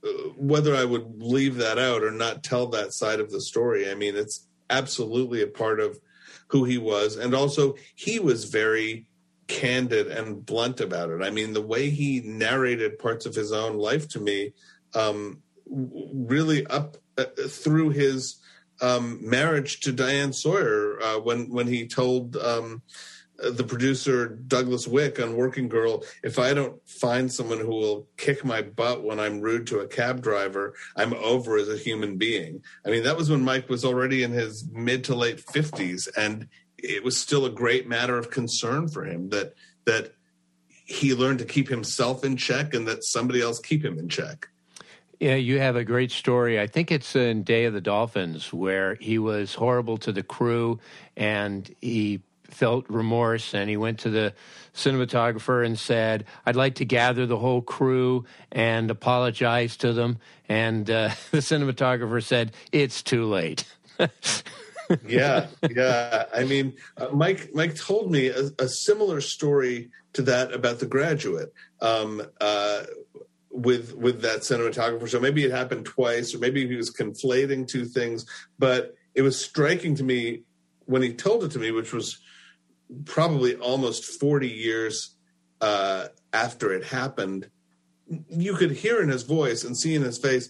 uh, 0.03 0.07
whether 0.37 0.75
I 0.75 0.85
would 0.85 1.21
leave 1.21 1.55
that 1.55 1.79
out 1.79 2.03
or 2.03 2.11
not 2.11 2.43
tell 2.43 2.67
that 2.67 2.93
side 2.93 3.19
of 3.19 3.31
the 3.31 3.41
story. 3.41 3.89
I 3.89 3.95
mean, 3.95 4.15
it's 4.15 4.47
absolutely 4.69 5.41
a 5.41 5.47
part 5.47 5.79
of 5.79 5.99
who 6.47 6.63
he 6.63 6.77
was, 6.77 7.15
and 7.15 7.33
also 7.33 7.75
he 7.95 8.19
was 8.19 8.45
very 8.45 9.07
candid 9.47 10.07
and 10.07 10.45
blunt 10.45 10.79
about 10.79 11.09
it. 11.09 11.23
I 11.23 11.31
mean, 11.31 11.53
the 11.53 11.61
way 11.61 11.89
he 11.89 12.21
narrated 12.21 12.99
parts 12.99 13.25
of 13.25 13.33
his 13.33 13.51
own 13.51 13.77
life 13.77 14.07
to 14.09 14.19
me, 14.19 14.53
um, 14.93 15.41
really 15.67 16.65
up 16.67 16.97
uh, 17.17 17.25
through 17.47 17.89
his 17.89 18.38
um, 18.81 19.19
marriage 19.21 19.81
to 19.81 19.91
Diane 19.91 20.33
Sawyer 20.33 21.01
uh, 21.01 21.19
when 21.19 21.50
when 21.50 21.67
he 21.67 21.88
told 21.88 22.38
um, 22.38 22.81
the 23.38 23.63
producer 23.63 24.27
Douglas 24.27 24.88
Wick 24.88 25.19
on 25.19 25.36
Working 25.36 25.69
Girl, 25.69 26.03
if 26.24 26.39
I 26.39 26.53
don't 26.53 26.77
find 26.88 27.31
someone 27.31 27.59
who 27.59 27.69
will 27.69 28.07
kick 28.17 28.43
my 28.43 28.62
butt 28.62 29.03
when 29.03 29.19
I'm 29.19 29.39
rude 29.39 29.67
to 29.67 29.79
a 29.79 29.88
cab 29.88 30.21
driver, 30.21 30.74
I'm 30.95 31.13
over 31.13 31.57
as 31.57 31.69
a 31.69 31.77
human 31.77 32.17
being. 32.17 32.63
I 32.86 32.89
mean, 32.89 33.03
that 33.03 33.17
was 33.17 33.29
when 33.29 33.43
Mike 33.43 33.69
was 33.69 33.86
already 33.86 34.24
in 34.24 34.31
his 34.31 34.67
mid 34.71 35.03
to 35.05 35.15
late 35.15 35.39
fifties, 35.39 36.07
and 36.17 36.48
it 36.77 37.03
was 37.03 37.17
still 37.17 37.45
a 37.45 37.50
great 37.50 37.88
matter 37.88 38.17
of 38.17 38.31
concern 38.31 38.88
for 38.88 39.05
him 39.05 39.29
that 39.29 39.53
that 39.86 40.13
he 40.86 41.13
learned 41.13 41.39
to 41.39 41.45
keep 41.45 41.69
himself 41.69 42.24
in 42.24 42.36
check 42.36 42.74
and 42.74 42.88
that 42.88 43.03
somebody 43.03 43.41
else 43.41 43.59
keep 43.59 43.86
him 43.86 44.00
in 44.00 44.09
check. 44.09 44.48
Yeah, 45.19 45.35
you 45.35 45.59
have 45.59 45.75
a 45.75 45.83
great 45.83 46.11
story. 46.11 46.59
I 46.59 46.67
think 46.67 46.91
it's 46.91 47.15
in 47.15 47.43
Day 47.43 47.65
of 47.65 47.73
the 47.73 47.81
Dolphins 47.81 48.53
where 48.53 48.95
he 48.95 49.19
was 49.19 49.53
horrible 49.53 49.97
to 49.97 50.13
the 50.13 50.23
crew 50.23 50.79
and 51.17 51.73
he 51.81 52.21
felt 52.45 52.89
remorse 52.89 53.53
and 53.53 53.69
he 53.69 53.77
went 53.77 53.99
to 53.99 54.09
the 54.09 54.33
cinematographer 54.73 55.65
and 55.65 55.77
said, 55.77 56.25
I'd 56.45 56.55
like 56.55 56.75
to 56.75 56.85
gather 56.85 57.25
the 57.25 57.38
whole 57.38 57.61
crew 57.61 58.25
and 58.51 58.89
apologize 58.89 59.77
to 59.77 59.93
them. 59.93 60.19
And 60.47 60.89
uh, 60.89 61.09
the 61.31 61.39
cinematographer 61.39 62.23
said, 62.23 62.53
It's 62.71 63.03
too 63.03 63.25
late. 63.25 63.65
yeah, 65.05 65.47
yeah. 65.69 66.25
I 66.33 66.45
mean, 66.45 66.75
uh, 66.97 67.09
Mike 67.11 67.49
Mike 67.53 67.75
told 67.75 68.11
me 68.11 68.27
a, 68.27 68.49
a, 68.59 68.69
similar 68.69 69.19
story 69.19 69.89
to 70.13 70.21
that 70.23 70.53
about 70.53 70.79
the 70.79 70.85
graduate. 70.85 71.53
Um, 71.81 72.21
uh, 72.39 72.83
with 73.61 73.95
with 73.95 74.21
that 74.21 74.39
cinematographer. 74.41 75.09
So 75.09 75.19
maybe 75.19 75.43
it 75.43 75.51
happened 75.51 75.85
twice, 75.85 76.33
or 76.33 76.39
maybe 76.39 76.67
he 76.67 76.75
was 76.75 76.93
conflating 76.93 77.67
two 77.67 77.85
things. 77.85 78.25
But 78.57 78.95
it 79.15 79.21
was 79.21 79.39
striking 79.39 79.95
to 79.95 80.03
me 80.03 80.43
when 80.85 81.01
he 81.01 81.13
told 81.13 81.43
it 81.43 81.51
to 81.51 81.59
me, 81.59 81.71
which 81.71 81.93
was 81.93 82.19
probably 83.05 83.55
almost 83.55 84.05
forty 84.05 84.49
years 84.49 85.15
uh, 85.61 86.07
after 86.33 86.73
it 86.73 86.85
happened. 86.85 87.49
You 88.27 88.55
could 88.55 88.71
hear 88.71 89.01
in 89.01 89.09
his 89.09 89.23
voice 89.23 89.63
and 89.63 89.77
see 89.77 89.93
in 89.95 90.01
his 90.01 90.17
face 90.17 90.49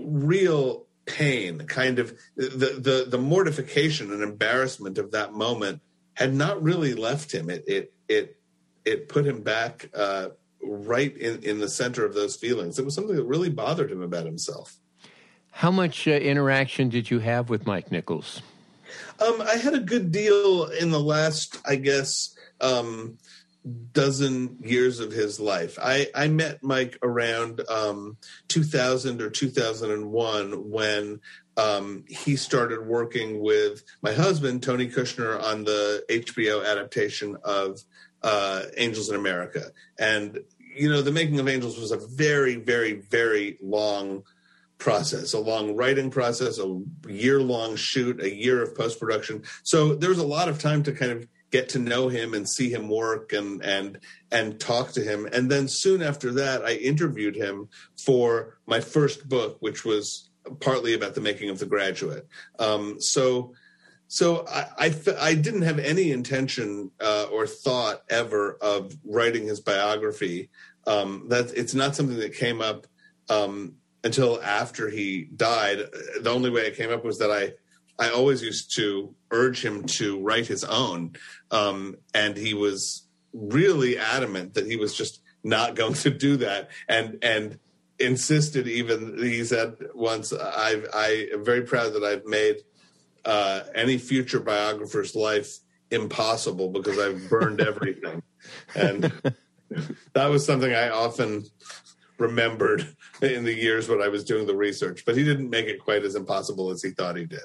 real 0.00 0.86
pain, 1.06 1.58
kind 1.66 1.98
of 1.98 2.16
the 2.36 2.78
the 2.78 3.06
the 3.08 3.18
mortification 3.18 4.12
and 4.12 4.22
embarrassment 4.22 4.98
of 4.98 5.12
that 5.12 5.32
moment 5.32 5.80
had 6.14 6.34
not 6.34 6.62
really 6.62 6.94
left 6.94 7.32
him. 7.32 7.50
It 7.50 7.64
it 7.66 7.92
it 8.08 8.36
it 8.84 9.08
put 9.08 9.26
him 9.26 9.42
back 9.42 9.90
uh, 9.94 10.28
right 10.66 11.16
in 11.16 11.42
in 11.42 11.60
the 11.60 11.68
center 11.68 12.04
of 12.04 12.14
those 12.14 12.36
feelings. 12.36 12.78
It 12.78 12.84
was 12.84 12.94
something 12.94 13.16
that 13.16 13.24
really 13.24 13.50
bothered 13.50 13.90
him 13.90 14.02
about 14.02 14.26
himself. 14.26 14.76
How 15.50 15.70
much 15.70 16.06
uh, 16.06 16.10
interaction 16.10 16.90
did 16.90 17.10
you 17.10 17.20
have 17.20 17.48
with 17.48 17.66
Mike 17.66 17.90
Nichols? 17.90 18.42
Um, 19.20 19.40
I 19.40 19.56
had 19.56 19.74
a 19.74 19.80
good 19.80 20.12
deal 20.12 20.64
in 20.64 20.90
the 20.90 21.00
last, 21.00 21.58
I 21.66 21.76
guess, 21.76 22.36
um, 22.60 23.18
dozen 23.92 24.58
years 24.62 25.00
of 25.00 25.12
his 25.12 25.40
life. 25.40 25.78
I, 25.80 26.08
I 26.14 26.28
met 26.28 26.62
Mike 26.62 26.98
around 27.02 27.62
um, 27.68 28.16
2000 28.48 29.20
or 29.20 29.30
2001 29.30 30.70
when 30.70 31.20
um, 31.56 32.04
he 32.06 32.36
started 32.36 32.86
working 32.86 33.40
with 33.40 33.82
my 34.02 34.12
husband, 34.12 34.62
Tony 34.62 34.88
Kushner, 34.88 35.42
on 35.42 35.64
the 35.64 36.04
HBO 36.08 36.64
adaptation 36.64 37.36
of 37.44 37.80
uh, 38.22 38.62
Angels 38.76 39.08
in 39.08 39.16
America. 39.16 39.70
And, 39.98 40.40
you 40.76 40.90
know, 40.90 41.02
the 41.02 41.12
making 41.12 41.40
of 41.40 41.48
Angels 41.48 41.78
was 41.78 41.92
a 41.92 41.96
very, 41.96 42.56
very, 42.56 42.94
very 42.94 43.58
long 43.62 44.22
process, 44.78 45.32
a 45.32 45.38
long 45.38 45.74
writing 45.74 46.10
process, 46.10 46.58
a 46.58 46.82
year 47.08 47.40
long 47.40 47.76
shoot, 47.76 48.20
a 48.20 48.34
year 48.34 48.62
of 48.62 48.76
post 48.76 49.00
production. 49.00 49.42
So 49.62 49.94
there 49.94 50.10
was 50.10 50.18
a 50.18 50.26
lot 50.26 50.48
of 50.48 50.58
time 50.58 50.82
to 50.84 50.92
kind 50.92 51.12
of 51.12 51.26
get 51.50 51.68
to 51.70 51.78
know 51.78 52.08
him 52.08 52.34
and 52.34 52.48
see 52.48 52.70
him 52.70 52.88
work 52.88 53.32
and 53.32 53.62
and 53.62 54.00
and 54.30 54.60
talk 54.60 54.92
to 54.92 55.00
him. 55.00 55.26
And 55.32 55.50
then 55.50 55.68
soon 55.68 56.02
after 56.02 56.32
that, 56.32 56.64
I 56.64 56.72
interviewed 56.72 57.36
him 57.36 57.68
for 58.04 58.58
my 58.66 58.80
first 58.80 59.28
book, 59.28 59.56
which 59.60 59.84
was 59.84 60.28
partly 60.60 60.94
about 60.94 61.14
the 61.14 61.20
making 61.20 61.50
of 61.50 61.58
The 61.58 61.66
Graduate. 61.66 62.26
Um, 62.58 62.96
so. 63.00 63.54
So 64.08 64.46
I, 64.46 64.66
I, 64.78 64.94
I, 65.20 65.34
didn't 65.34 65.62
have 65.62 65.78
any 65.78 66.12
intention 66.12 66.92
uh, 67.00 67.26
or 67.32 67.46
thought 67.46 68.02
ever 68.08 68.56
of 68.60 68.94
writing 69.04 69.46
his 69.46 69.60
biography. 69.60 70.50
Um, 70.86 71.24
that 71.28 71.52
it's 71.56 71.74
not 71.74 71.96
something 71.96 72.18
that 72.18 72.34
came 72.34 72.60
up 72.60 72.86
um, 73.28 73.74
until 74.04 74.40
after 74.42 74.88
he 74.88 75.28
died. 75.34 75.78
The 76.20 76.30
only 76.30 76.50
way 76.50 76.62
it 76.62 76.76
came 76.76 76.92
up 76.92 77.04
was 77.04 77.18
that 77.18 77.30
I 77.30 77.54
I 77.98 78.10
always 78.10 78.42
used 78.42 78.76
to 78.76 79.14
urge 79.30 79.64
him 79.64 79.84
to 79.84 80.20
write 80.20 80.46
his 80.46 80.64
own, 80.64 81.16
um, 81.50 81.96
and 82.14 82.36
he 82.36 82.54
was 82.54 83.06
really 83.32 83.98
adamant 83.98 84.54
that 84.54 84.66
he 84.66 84.76
was 84.76 84.94
just 84.94 85.22
not 85.42 85.74
going 85.74 85.94
to 85.94 86.10
do 86.10 86.36
that, 86.36 86.70
and 86.88 87.18
and 87.22 87.58
insisted 87.98 88.68
even 88.68 89.16
he 89.18 89.42
said 89.42 89.74
once 89.94 90.32
I 90.32 90.82
I 90.92 91.28
am 91.32 91.44
very 91.44 91.62
proud 91.62 91.94
that 91.94 92.04
I've 92.04 92.26
made 92.26 92.56
uh, 93.26 93.64
any 93.74 93.98
future 93.98 94.40
biographer's 94.40 95.14
life 95.14 95.58
impossible 95.90 96.70
because 96.70 96.98
I've 96.98 97.28
burned 97.28 97.60
everything, 97.60 98.22
and 98.74 99.12
that 100.14 100.26
was 100.30 100.46
something 100.46 100.72
I 100.72 100.88
often 100.88 101.44
remembered 102.18 102.96
in 103.20 103.44
the 103.44 103.52
years 103.52 103.88
when 103.88 104.00
I 104.00 104.08
was 104.08 104.24
doing 104.24 104.46
the 104.46 104.56
research. 104.56 105.04
But 105.04 105.16
he 105.16 105.24
didn't 105.24 105.50
make 105.50 105.66
it 105.66 105.78
quite 105.80 106.04
as 106.04 106.14
impossible 106.14 106.70
as 106.70 106.82
he 106.82 106.90
thought 106.90 107.16
he 107.16 107.26
did. 107.26 107.40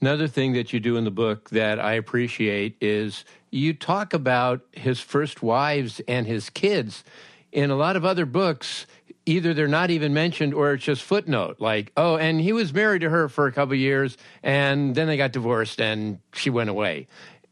Another 0.00 0.28
thing 0.28 0.52
that 0.52 0.72
you 0.72 0.78
do 0.78 0.96
in 0.96 1.04
the 1.04 1.10
book 1.10 1.50
that 1.50 1.80
I 1.80 1.94
appreciate 1.94 2.76
is 2.80 3.24
you 3.50 3.74
talk 3.74 4.14
about 4.14 4.60
his 4.72 5.00
first 5.00 5.42
wives 5.42 6.00
and 6.06 6.26
his 6.26 6.50
kids. 6.50 7.02
In 7.50 7.70
a 7.70 7.76
lot 7.76 7.96
of 7.96 8.04
other 8.04 8.24
books, 8.24 8.86
either 9.28 9.52
they're 9.52 9.68
not 9.68 9.90
even 9.90 10.14
mentioned 10.14 10.54
or 10.54 10.72
it's 10.72 10.84
just 10.84 11.02
footnote 11.02 11.56
like 11.60 11.92
oh 11.96 12.16
and 12.16 12.40
he 12.40 12.52
was 12.52 12.72
married 12.72 13.00
to 13.00 13.10
her 13.10 13.28
for 13.28 13.46
a 13.46 13.52
couple 13.52 13.74
years 13.74 14.16
and 14.42 14.94
then 14.94 15.06
they 15.06 15.16
got 15.16 15.32
divorced 15.32 15.80
and 15.80 16.18
she 16.32 16.48
went 16.48 16.70
away 16.70 17.06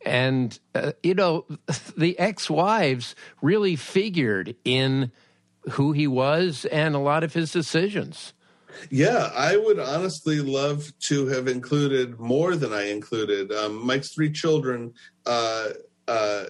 and 0.04 0.58
uh, 0.74 0.92
you 1.02 1.14
know 1.14 1.44
the 1.96 2.18
ex-wives 2.18 3.14
really 3.42 3.76
figured 3.76 4.56
in 4.64 5.12
who 5.72 5.92
he 5.92 6.06
was 6.06 6.64
and 6.66 6.94
a 6.94 6.98
lot 6.98 7.22
of 7.22 7.34
his 7.34 7.52
decisions 7.52 8.32
yeah, 8.90 9.30
I 9.34 9.56
would 9.56 9.78
honestly 9.78 10.40
love 10.40 10.92
to 11.08 11.28
have 11.28 11.48
included 11.48 12.20
more 12.20 12.56
than 12.56 12.74
I 12.74 12.90
included. 12.90 13.50
Um, 13.50 13.86
Mike's 13.86 14.12
three 14.12 14.30
children 14.30 14.92
uh, 15.24 15.68
uh, 16.06 16.44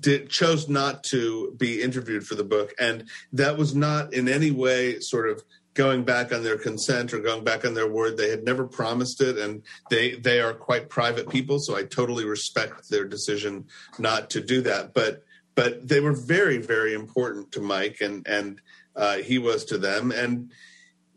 did, 0.00 0.30
chose 0.30 0.68
not 0.68 1.04
to 1.04 1.54
be 1.56 1.82
interviewed 1.82 2.26
for 2.26 2.34
the 2.34 2.44
book, 2.44 2.72
and 2.78 3.08
that 3.32 3.56
was 3.56 3.74
not 3.74 4.12
in 4.12 4.28
any 4.28 4.50
way 4.50 5.00
sort 5.00 5.28
of 5.28 5.42
going 5.74 6.04
back 6.04 6.32
on 6.32 6.44
their 6.44 6.56
consent 6.56 7.12
or 7.12 7.18
going 7.18 7.44
back 7.44 7.64
on 7.64 7.74
their 7.74 7.88
word. 7.88 8.16
They 8.16 8.30
had 8.30 8.44
never 8.44 8.66
promised 8.66 9.20
it, 9.20 9.36
and 9.38 9.62
they 9.90 10.14
they 10.14 10.40
are 10.40 10.54
quite 10.54 10.88
private 10.88 11.28
people, 11.28 11.58
so 11.58 11.76
I 11.76 11.82
totally 11.82 12.24
respect 12.24 12.88
their 12.88 13.04
decision 13.04 13.66
not 13.98 14.30
to 14.30 14.40
do 14.40 14.62
that. 14.62 14.94
But 14.94 15.22
but 15.54 15.86
they 15.86 16.00
were 16.00 16.12
very 16.12 16.58
very 16.58 16.94
important 16.94 17.52
to 17.52 17.60
Mike, 17.60 17.98
and 18.00 18.26
and 18.26 18.60
uh, 18.96 19.16
he 19.16 19.38
was 19.38 19.64
to 19.66 19.78
them, 19.78 20.12
and 20.12 20.50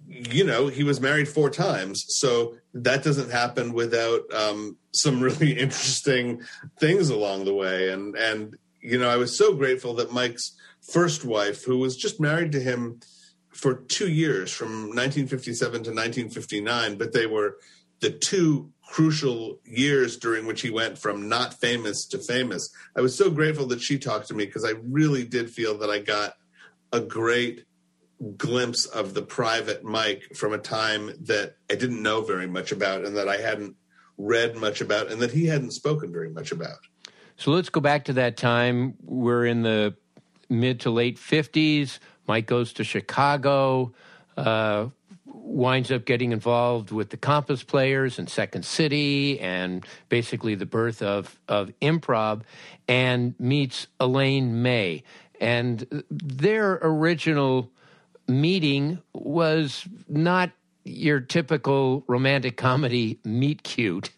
you 0.08 0.46
know, 0.46 0.68
he 0.68 0.84
was 0.84 1.02
married 1.02 1.28
four 1.28 1.50
times. 1.50 2.06
So 2.08 2.56
that 2.74 3.04
doesn't 3.04 3.30
happen 3.30 3.74
without 3.74 4.22
um, 4.34 4.78
some 4.92 5.22
really 5.22 5.52
interesting 5.60 6.42
things 6.80 7.10
along 7.10 7.46
the 7.46 7.54
way. 7.54 7.92
And, 7.92 8.16
and, 8.16 8.56
you 8.82 8.98
know, 8.98 9.10
I 9.10 9.18
was 9.18 9.38
so 9.38 9.54
grateful 9.54 9.94
that 9.96 10.14
Mike's 10.14 10.56
first 10.82 11.26
wife, 11.26 11.66
who 11.66 11.78
was 11.78 11.98
just 11.98 12.20
married 12.20 12.54
to 12.54 12.60
him 12.60 13.02
for 13.50 13.74
two 13.74 14.10
years 14.10 14.52
from 14.52 14.90
1957 14.90 15.72
to 15.72 15.90
1959, 15.90 16.98
but 16.98 17.12
they 17.12 17.26
were 17.26 17.58
the 18.00 18.12
two 18.12 18.72
crucial 18.88 19.60
years 19.66 20.18
during 20.18 20.46
which 20.46 20.62
he 20.62 20.70
went 20.70 20.98
from 20.98 21.28
not 21.28 21.54
famous 21.56 22.06
to 22.06 22.18
famous. 22.18 22.70
I 22.96 23.02
was 23.02 23.18
so 23.18 23.30
grateful 23.30 23.66
that 23.68 23.82
she 23.82 23.98
talked 23.98 24.28
to 24.30 24.34
me 24.34 24.46
because 24.46 24.64
I 24.64 24.74
really 24.84 25.26
did 25.26 25.50
feel 25.50 25.78
that 25.80 25.90
I 25.90 26.00
got 26.00 26.34
a 26.94 27.02
great 27.02 27.66
glimpse 28.38 28.86
of 28.86 29.14
the 29.14 29.22
private 29.22 29.84
Mike 29.84 30.24
from 30.36 30.54
a 30.54 30.58
time 30.58 31.12
that 31.22 31.56
I 31.70 31.76
didn't 31.76 32.02
know 32.02 32.22
very 32.22 32.48
much 32.48 32.72
about 32.72 33.06
and 33.06 33.16
that 33.16 33.30
I 33.30 33.38
hadn't 33.38 33.76
read 34.18 34.56
much 34.56 34.82
about 34.82 35.12
and 35.12 35.22
that 35.22 35.32
he 35.32 35.46
hadn't 35.46 35.72
spoken 35.72 36.12
very 36.12 36.30
much 36.30 36.52
about. 36.52 36.80
So 37.38 37.52
let's 37.52 37.70
go 37.70 37.80
back 37.80 38.06
to 38.06 38.14
that 38.14 38.36
time. 38.36 38.96
We're 39.04 39.46
in 39.46 39.62
the 39.62 39.96
mid 40.50 40.80
to 40.82 40.90
late 40.90 41.18
50s. 41.18 42.00
Mike 42.28 42.48
goes 42.48 42.74
to 42.74 42.84
Chicago, 42.84 43.94
uh, 44.36 44.88
winds 45.26 45.92
up 45.92 46.06
getting 46.06 46.32
involved 46.32 46.92
with 46.92 47.10
the 47.12 47.18
Compass 47.18 47.64
Players 47.64 48.20
and 48.20 48.30
Second 48.30 48.66
City, 48.66 49.40
and 49.40 49.86
basically 50.10 50.56
the 50.56 50.66
birth 50.66 51.02
of, 51.02 51.40
of 51.48 51.72
improv, 51.82 52.42
and 52.88 53.34
meets 53.40 53.88
Elaine 54.00 54.62
May. 54.62 55.04
And 55.40 56.04
their 56.10 56.80
original 56.82 57.72
meeting 58.28 59.02
was 59.14 59.88
not 60.08 60.52
your 60.84 61.20
typical 61.20 62.04
romantic 62.08 62.58
comedy 62.58 63.20
meet 63.24 63.64
cute, 63.64 64.10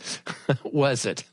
was 0.63 1.05
it? 1.05 1.23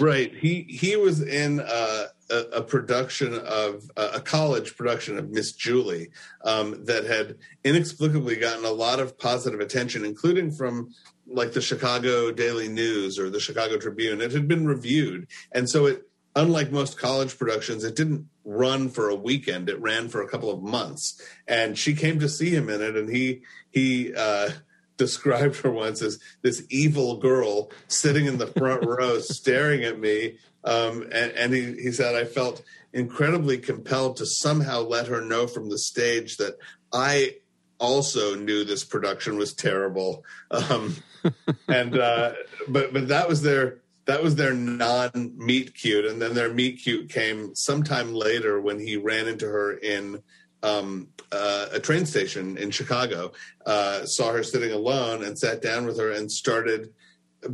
Right. 0.00 0.34
He 0.34 0.62
he 0.68 0.96
was 0.96 1.20
in 1.20 1.60
uh, 1.60 2.06
a, 2.30 2.38
a, 2.54 2.62
production 2.62 3.34
of 3.34 3.90
uh, 3.96 4.12
a 4.14 4.20
college 4.20 4.74
production 4.74 5.18
of 5.18 5.30
Miss 5.30 5.52
Julie 5.52 6.08
um, 6.44 6.82
that 6.86 7.04
had 7.04 7.36
inexplicably 7.62 8.36
gotten 8.36 8.64
a 8.64 8.70
lot 8.70 9.00
of 9.00 9.18
positive 9.18 9.60
attention, 9.60 10.04
including 10.04 10.50
from 10.50 10.94
like 11.26 11.52
the 11.52 11.60
Chicago 11.60 12.32
Daily 12.32 12.68
News 12.68 13.18
or 13.18 13.28
the 13.28 13.40
Chicago 13.40 13.76
Tribune. 13.76 14.22
It 14.22 14.32
had 14.32 14.48
been 14.48 14.66
reviewed, 14.66 15.26
and 15.52 15.68
so 15.68 15.84
it 15.84 16.04
unlike 16.36 16.70
most 16.70 16.98
college 16.98 17.36
productions, 17.36 17.82
it 17.82 17.96
didn't 17.96 18.28
run 18.44 18.90
for 18.90 19.08
a 19.08 19.16
weekend. 19.16 19.68
It 19.68 19.80
ran 19.80 20.08
for 20.08 20.22
a 20.22 20.28
couple 20.28 20.50
of 20.50 20.62
months. 20.62 21.20
And 21.48 21.76
she 21.76 21.94
came 21.94 22.20
to 22.20 22.28
see 22.28 22.50
him 22.50 22.68
in 22.68 22.80
it, 22.82 22.94
and 22.96 23.08
he 23.08 23.42
he 23.70 24.14
uh, 24.14 24.50
described 24.96 25.56
her 25.56 25.70
once 25.70 26.00
as 26.02 26.20
this 26.42 26.62
evil 26.70 27.16
girl 27.16 27.70
sitting 27.88 28.26
in 28.26 28.38
the 28.38 28.46
front 28.46 28.86
row, 28.86 29.18
staring 29.18 29.82
at 29.82 29.98
me. 29.98 30.38
Um, 30.62 31.02
and, 31.12 31.32
and 31.32 31.52
he, 31.52 31.74
he 31.74 31.92
said, 31.92 32.14
I 32.14 32.24
felt 32.24 32.62
incredibly 32.92 33.58
compelled 33.58 34.16
to 34.16 34.26
somehow 34.26 34.80
let 34.80 35.06
her 35.06 35.20
know 35.20 35.46
from 35.46 35.70
the 35.70 35.78
stage 35.78 36.38
that 36.38 36.56
I 36.92 37.36
also 37.78 38.34
knew 38.34 38.64
this 38.64 38.84
production 38.84 39.36
was 39.36 39.52
terrible. 39.52 40.24
Um, 40.50 40.96
and 41.68 41.98
uh, 41.98 42.32
but 42.68 42.92
but 42.92 43.08
that 43.08 43.28
was 43.28 43.42
their 43.42 43.78
that 44.06 44.22
was 44.22 44.36
their 44.36 44.54
non 44.54 45.32
meet 45.36 45.74
cute. 45.74 46.06
And 46.06 46.20
then 46.20 46.34
their 46.34 46.52
meet 46.52 46.80
cute 46.82 47.10
came 47.10 47.54
sometime 47.54 48.14
later 48.14 48.60
when 48.60 48.78
he 48.78 48.96
ran 48.96 49.28
into 49.28 49.46
her 49.46 49.72
in 49.72 50.22
um, 50.62 51.08
uh, 51.32 51.66
a 51.72 51.80
train 51.80 52.06
station 52.06 52.56
in 52.56 52.70
Chicago, 52.70 53.32
uh, 53.66 54.04
saw 54.06 54.32
her 54.32 54.42
sitting 54.42 54.72
alone, 54.72 55.22
and 55.22 55.38
sat 55.38 55.60
down 55.60 55.86
with 55.86 55.98
her 55.98 56.10
and 56.10 56.30
started 56.30 56.92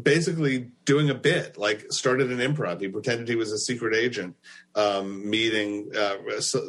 basically 0.03 0.71
doing 0.85 1.11
a 1.11 1.15
bit 1.15 1.59
like 1.59 1.87
started 1.91 2.31
an 2.31 2.39
improv. 2.39 2.81
He 2.81 2.89
pretended 2.89 3.29
he 3.29 3.37
was 3.37 3.53
a 3.53 3.59
secret 3.59 3.95
agent 3.95 4.37
um, 4.75 5.29
meeting 5.29 5.91
uh, 5.97 6.17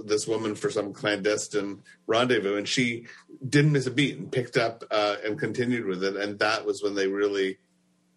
this 0.06 0.28
woman 0.28 0.56
for 0.56 0.70
some 0.70 0.94
clandestine 0.94 1.82
rendezvous. 2.08 2.58
And 2.58 2.68
she 2.68 3.06
didn't 3.48 3.74
miss 3.74 3.88
a 3.88 3.92
beat 3.92 4.18
and 4.18 4.32
picked 4.32 4.58
up 4.58 4.84
uh, 4.92 5.18
and 5.24 5.40
continued 5.40 5.86
with 5.86 6.04
it. 6.04 6.16
And 6.16 6.40
that 6.40 6.66
was 6.66 6.82
when 6.82 6.96
they 6.96 7.08
really 7.08 7.60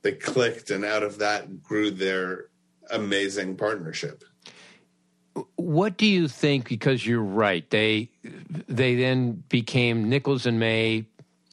they 0.06 0.12
clicked 0.12 0.70
and 0.70 0.84
out 0.84 1.02
of 1.02 1.18
that 1.18 1.64
grew 1.64 1.90
their 1.90 2.46
amazing 2.92 3.56
partnership. 3.56 4.22
What 5.56 5.96
do 5.96 6.06
you 6.06 6.28
think 6.28 6.68
because 6.68 7.04
you're 7.04 7.20
right 7.20 7.68
they 7.70 8.08
they 8.68 8.94
then 8.94 9.42
became 9.48 10.08
nichols 10.08 10.46
and 10.46 10.60
may 10.60 11.06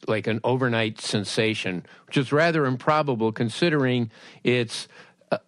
like 0.06 0.28
an 0.28 0.38
overnight 0.44 1.00
sensation, 1.00 1.84
which 2.06 2.16
is 2.16 2.30
rather 2.30 2.64
improbable 2.64 3.32
considering 3.32 4.12
it's 4.44 4.86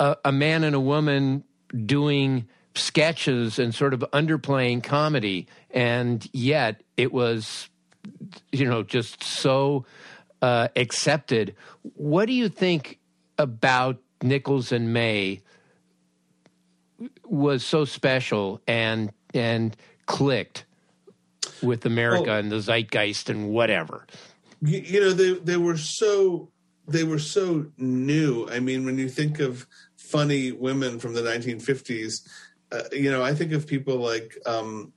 a, 0.01 0.16
a 0.25 0.33
man 0.33 0.64
and 0.64 0.75
a 0.75 0.81
woman 0.81 1.45
doing 1.85 2.49
sketches 2.75 3.61
and 3.61 3.73
sort 3.73 3.95
of 3.95 4.01
underplaying 4.12 4.83
comedy, 4.83 5.47
and 5.71 6.29
yet 6.33 6.83
it 6.97 7.12
was, 7.12 7.69
you 8.51 8.66
know, 8.66 8.83
just 8.83 9.23
so 9.23 9.87
uh, 10.46 10.68
accepted. 10.76 11.56
What 11.94 12.26
do 12.26 12.32
you 12.32 12.48
think 12.48 13.00
about 13.37 13.98
Nichols 14.22 14.70
and 14.70 14.92
May 14.92 15.42
was 17.24 17.66
so 17.66 17.85
special 17.85 18.61
and 18.68 19.11
and 19.35 19.76
clicked 20.06 20.64
with 21.62 21.85
America 21.85 22.35
and 22.35 22.52
the 22.52 22.61
zeitgeist 22.61 23.28
and 23.28 23.48
whatever? 23.48 24.06
you, 24.62 24.78
you 24.78 25.00
know 25.00 25.11
they 25.11 25.32
they 25.32 25.56
were 25.56 25.76
so 25.76 26.48
they 26.87 27.02
were 27.02 27.18
so 27.18 27.66
new. 27.76 28.48
I 28.48 28.61
mean, 28.61 28.85
when 28.85 28.98
you 28.98 29.09
think 29.09 29.40
of 29.40 29.66
funny 29.96 30.52
women 30.52 31.00
from 31.00 31.14
the 31.14 31.22
1950s, 31.22 32.22
uh, 32.70 32.82
you 32.92 33.11
know, 33.11 33.24
I 33.24 33.35
think 33.35 33.50
of 33.50 33.66
people 33.66 33.96
like 33.96 34.38
um, 34.46 34.92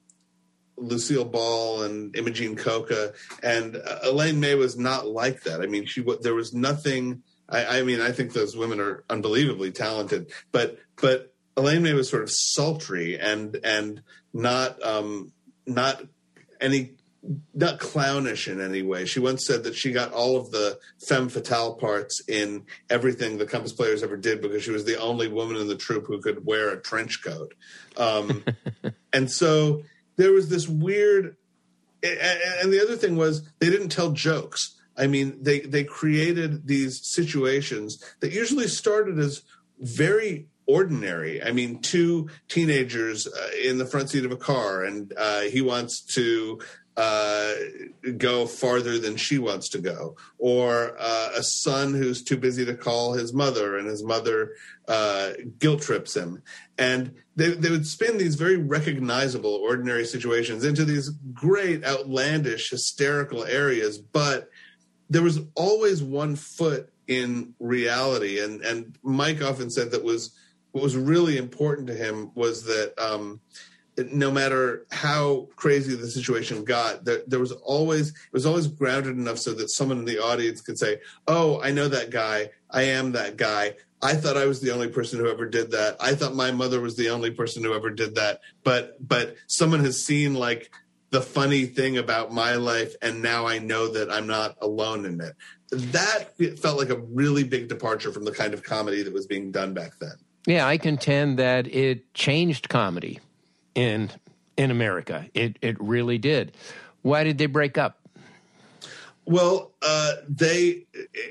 Lucille 0.79 1.25
Ball 1.25 1.83
and 1.83 2.15
Imogene 2.15 2.55
Coca, 2.55 3.13
and 3.43 3.75
uh, 3.75 3.99
Elaine 4.03 4.39
May 4.39 4.55
was 4.55 4.77
not 4.77 5.07
like 5.07 5.43
that. 5.43 5.61
I 5.61 5.67
mean, 5.67 5.85
she 5.85 6.03
there 6.21 6.35
was 6.35 6.53
nothing. 6.53 7.23
I, 7.47 7.79
I 7.79 7.83
mean, 7.83 8.01
I 8.01 8.11
think 8.11 8.33
those 8.33 8.55
women 8.55 8.79
are 8.79 9.03
unbelievably 9.09 9.71
talented, 9.71 10.31
but 10.51 10.77
but 11.01 11.33
Elaine 11.57 11.83
May 11.83 11.93
was 11.93 12.09
sort 12.09 12.23
of 12.23 12.29
sultry 12.31 13.19
and 13.19 13.59
and 13.63 14.01
not 14.33 14.81
um, 14.83 15.31
not 15.65 16.01
any 16.61 16.93
not 17.53 17.79
clownish 17.79 18.47
in 18.47 18.61
any 18.61 18.81
way. 18.81 19.05
She 19.05 19.19
once 19.19 19.45
said 19.45 19.63
that 19.63 19.75
she 19.75 19.91
got 19.91 20.13
all 20.13 20.37
of 20.37 20.51
the 20.51 20.79
femme 21.05 21.29
fatale 21.29 21.75
parts 21.75 22.21
in 22.27 22.65
everything 22.89 23.37
the 23.37 23.45
Compass 23.45 23.73
Players 23.73 24.03
ever 24.03 24.15
did 24.15 24.41
because 24.41 24.63
she 24.63 24.71
was 24.71 24.85
the 24.85 24.99
only 24.99 25.27
woman 25.27 25.57
in 25.57 25.67
the 25.67 25.75
troupe 25.75 26.07
who 26.07 26.21
could 26.21 26.45
wear 26.45 26.69
a 26.69 26.81
trench 26.81 27.21
coat. 27.23 27.53
Um, 27.97 28.43
and 29.13 29.29
so 29.29 29.83
there 30.19 30.33
was 30.33 30.49
this 30.49 30.67
weird. 30.67 31.37
And 32.03 32.71
the 32.71 32.81
other 32.81 32.95
thing 32.95 33.15
was 33.15 33.49
they 33.59 33.69
didn't 33.69 33.89
tell 33.89 34.11
jokes. 34.11 34.75
I 34.97 35.07
mean, 35.07 35.37
they 35.41 35.61
they 35.61 35.83
created 35.83 36.67
these 36.67 37.05
situations 37.05 38.03
that 38.19 38.31
usually 38.31 38.67
started 38.67 39.17
as 39.17 39.41
very 39.79 40.47
ordinary. 40.67 41.41
I 41.41 41.51
mean, 41.51 41.79
two 41.79 42.29
teenagers 42.47 43.27
uh, 43.27 43.49
in 43.63 43.77
the 43.77 43.85
front 43.85 44.09
seat 44.09 44.25
of 44.25 44.31
a 44.31 44.37
car, 44.37 44.83
and 44.83 45.11
uh, 45.17 45.41
he 45.41 45.61
wants 45.61 46.01
to 46.15 46.59
uh, 46.97 47.53
go 48.17 48.45
farther 48.45 48.99
than 48.99 49.15
she 49.15 49.37
wants 49.37 49.69
to 49.69 49.79
go, 49.79 50.17
or 50.37 50.95
uh, 50.99 51.29
a 51.35 51.43
son 51.43 51.93
who's 51.93 52.23
too 52.23 52.37
busy 52.37 52.65
to 52.65 52.75
call 52.75 53.13
his 53.13 53.33
mother, 53.33 53.77
and 53.77 53.87
his 53.87 54.03
mother 54.03 54.51
uh, 54.87 55.31
guilt 55.59 55.81
trips 55.81 56.15
him. 56.15 56.41
And 56.77 57.13
they, 57.35 57.51
they 57.51 57.69
would 57.69 57.87
spin 57.87 58.17
these 58.17 58.35
very 58.35 58.57
recognizable, 58.57 59.53
ordinary 59.53 60.05
situations 60.05 60.65
into 60.65 60.83
these 60.83 61.09
great, 61.33 61.85
outlandish, 61.85 62.69
hysterical 62.69 63.45
areas, 63.45 63.97
but 63.97 64.49
there 65.09 65.23
was 65.23 65.39
always 65.55 66.03
one 66.03 66.35
foot 66.35 66.91
in 67.07 67.53
reality. 67.59 68.39
And 68.39 68.61
and 68.61 68.97
Mike 69.03 69.41
often 69.41 69.69
said 69.69 69.91
that 69.91 70.03
was 70.03 70.35
what 70.71 70.83
was 70.83 70.97
really 70.97 71.37
important 71.37 71.87
to 71.87 71.95
him 71.95 72.31
was 72.35 72.63
that. 72.63 72.93
Um, 72.97 73.39
no 74.11 74.31
matter 74.31 74.85
how 74.91 75.47
crazy 75.55 75.95
the 75.95 76.07
situation 76.07 76.63
got, 76.63 77.05
there, 77.05 77.21
there, 77.27 77.39
was 77.39 77.51
always 77.51 78.09
it 78.09 78.33
was 78.33 78.45
always 78.45 78.67
grounded 78.67 79.17
enough 79.17 79.37
so 79.37 79.53
that 79.53 79.69
someone 79.69 79.99
in 79.99 80.05
the 80.05 80.19
audience 80.19 80.61
could 80.61 80.77
say, 80.77 80.99
"Oh, 81.27 81.61
I 81.61 81.71
know 81.71 81.87
that 81.87 82.09
guy. 82.09 82.51
I 82.69 82.83
am 82.83 83.13
that 83.13 83.37
guy. 83.37 83.75
I 84.01 84.13
thought 84.13 84.37
I 84.37 84.45
was 84.45 84.61
the 84.61 84.71
only 84.71 84.87
person 84.87 85.19
who 85.19 85.27
ever 85.27 85.45
did 85.45 85.71
that. 85.71 85.97
I 85.99 86.15
thought 86.15 86.35
my 86.35 86.51
mother 86.51 86.79
was 86.79 86.95
the 86.95 87.09
only 87.09 87.31
person 87.31 87.63
who 87.63 87.73
ever 87.73 87.89
did 87.89 88.15
that. 88.15 88.41
But 88.63 88.95
but 89.05 89.35
someone 89.47 89.81
has 89.81 90.03
seen 90.03 90.35
like 90.35 90.71
the 91.09 91.21
funny 91.21 91.65
thing 91.65 91.97
about 91.97 92.31
my 92.31 92.55
life, 92.55 92.95
and 93.01 93.21
now 93.21 93.47
I 93.47 93.59
know 93.59 93.89
that 93.89 94.11
I'm 94.11 94.27
not 94.27 94.57
alone 94.61 95.05
in 95.05 95.19
it. 95.21 95.35
That 95.71 96.37
felt 96.59 96.77
like 96.77 96.89
a 96.89 96.97
really 96.97 97.43
big 97.43 97.67
departure 97.67 98.11
from 98.11 98.25
the 98.25 98.31
kind 98.31 98.53
of 98.53 98.63
comedy 98.63 99.03
that 99.03 99.13
was 99.13 99.27
being 99.27 99.51
done 99.51 99.73
back 99.73 99.93
then. 99.99 100.13
Yeah, 100.45 100.65
I 100.65 100.77
contend 100.77 101.37
that 101.39 101.67
it 101.67 102.13
changed 102.13 102.69
comedy 102.69 103.19
in 103.75 104.09
in 104.57 104.71
America. 104.71 105.27
It 105.33 105.57
it 105.61 105.77
really 105.79 106.17
did. 106.17 106.55
Why 107.01 107.23
did 107.23 107.37
they 107.37 107.45
break 107.45 107.77
up? 107.77 107.99
Well, 109.29 109.73
uh, 109.83 110.13
they 110.27 110.87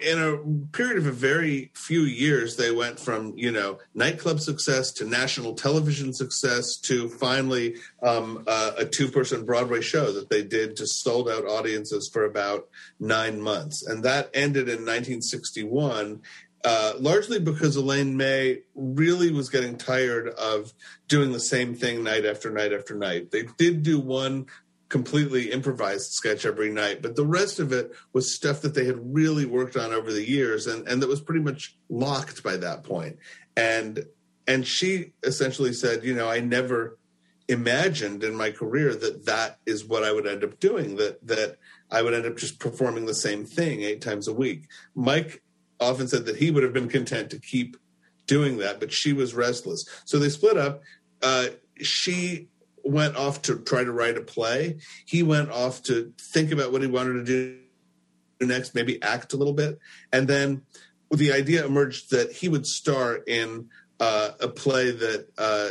in 0.06 0.18
a 0.22 0.38
period 0.70 0.98
of 0.98 1.06
a 1.06 1.10
very 1.10 1.72
few 1.74 2.02
years, 2.02 2.54
they 2.54 2.70
went 2.70 3.00
from 3.00 3.32
you 3.36 3.50
know 3.50 3.80
nightclub 3.92 4.38
success 4.38 4.92
to 4.92 5.04
national 5.04 5.54
television 5.54 6.12
success 6.12 6.76
to 6.82 7.08
finally 7.08 7.74
um, 8.00 8.44
uh, 8.46 8.70
a 8.78 8.84
two-person 8.84 9.44
Broadway 9.44 9.80
show 9.80 10.12
that 10.12 10.30
they 10.30 10.44
did 10.44 10.76
to 10.76 10.86
sold 10.86 11.28
out 11.28 11.44
audiences 11.44 12.08
for 12.08 12.24
about 12.24 12.68
nine 13.00 13.40
months, 13.40 13.84
and 13.84 14.04
that 14.04 14.30
ended 14.32 14.68
in 14.68 14.86
1961. 14.86 16.22
Uh, 16.64 16.94
largely 16.98 17.38
because 17.38 17.76
Elaine 17.76 18.16
May 18.16 18.58
really 18.74 19.30
was 19.30 19.48
getting 19.48 19.76
tired 19.76 20.28
of 20.30 20.72
doing 21.06 21.30
the 21.30 21.40
same 21.40 21.74
thing 21.74 22.02
night 22.02 22.26
after 22.26 22.50
night 22.50 22.72
after 22.72 22.96
night. 22.96 23.30
They 23.30 23.44
did 23.58 23.84
do 23.84 24.00
one 24.00 24.46
completely 24.88 25.52
improvised 25.52 26.12
sketch 26.12 26.44
every 26.44 26.70
night, 26.70 27.00
but 27.00 27.14
the 27.14 27.26
rest 27.26 27.60
of 27.60 27.72
it 27.72 27.92
was 28.12 28.34
stuff 28.34 28.62
that 28.62 28.74
they 28.74 28.86
had 28.86 29.14
really 29.14 29.44
worked 29.44 29.76
on 29.76 29.92
over 29.92 30.12
the 30.12 30.28
years 30.28 30.66
and, 30.66 30.86
and 30.88 31.00
that 31.00 31.08
was 31.08 31.20
pretty 31.20 31.42
much 31.42 31.76
locked 31.88 32.42
by 32.42 32.56
that 32.56 32.82
point. 32.82 33.18
And 33.56 34.04
and 34.46 34.66
she 34.66 35.12
essentially 35.22 35.74
said, 35.74 36.04
you 36.04 36.14
know, 36.14 36.28
I 36.28 36.40
never 36.40 36.98
imagined 37.48 38.24
in 38.24 38.34
my 38.34 38.50
career 38.50 38.94
that 38.94 39.26
that 39.26 39.58
is 39.66 39.84
what 39.84 40.04
I 40.04 40.12
would 40.12 40.26
end 40.26 40.42
up 40.42 40.58
doing, 40.58 40.96
that 40.96 41.24
that 41.26 41.58
I 41.90 42.02
would 42.02 42.14
end 42.14 42.26
up 42.26 42.36
just 42.36 42.58
performing 42.58 43.06
the 43.06 43.14
same 43.14 43.44
thing 43.44 43.82
eight 43.82 44.00
times 44.00 44.26
a 44.26 44.34
week. 44.34 44.68
Mike 44.94 45.42
often 45.80 46.08
said 46.08 46.26
that 46.26 46.36
he 46.36 46.50
would 46.50 46.62
have 46.62 46.72
been 46.72 46.88
content 46.88 47.30
to 47.30 47.38
keep 47.38 47.76
doing 48.26 48.58
that, 48.58 48.80
but 48.80 48.92
she 48.92 49.12
was 49.12 49.34
restless. 49.34 49.84
So 50.04 50.18
they 50.18 50.28
split 50.28 50.56
up. 50.56 50.82
Uh, 51.22 51.46
she 51.80 52.48
went 52.84 53.16
off 53.16 53.42
to 53.42 53.58
try 53.58 53.84
to 53.84 53.92
write 53.92 54.16
a 54.16 54.20
play. 54.20 54.78
He 55.04 55.22
went 55.22 55.50
off 55.50 55.82
to 55.84 56.12
think 56.20 56.52
about 56.52 56.72
what 56.72 56.82
he 56.82 56.88
wanted 56.88 57.14
to 57.14 57.24
do 57.24 57.58
next, 58.40 58.74
maybe 58.74 59.02
act 59.02 59.32
a 59.32 59.36
little 59.36 59.52
bit. 59.52 59.78
And 60.12 60.28
then 60.28 60.62
the 61.10 61.32
idea 61.32 61.64
emerged 61.64 62.10
that 62.10 62.32
he 62.32 62.48
would 62.48 62.66
star 62.66 63.16
in 63.16 63.68
uh, 64.00 64.30
a 64.40 64.48
play 64.48 64.90
that 64.90 65.28
uh, 65.38 65.70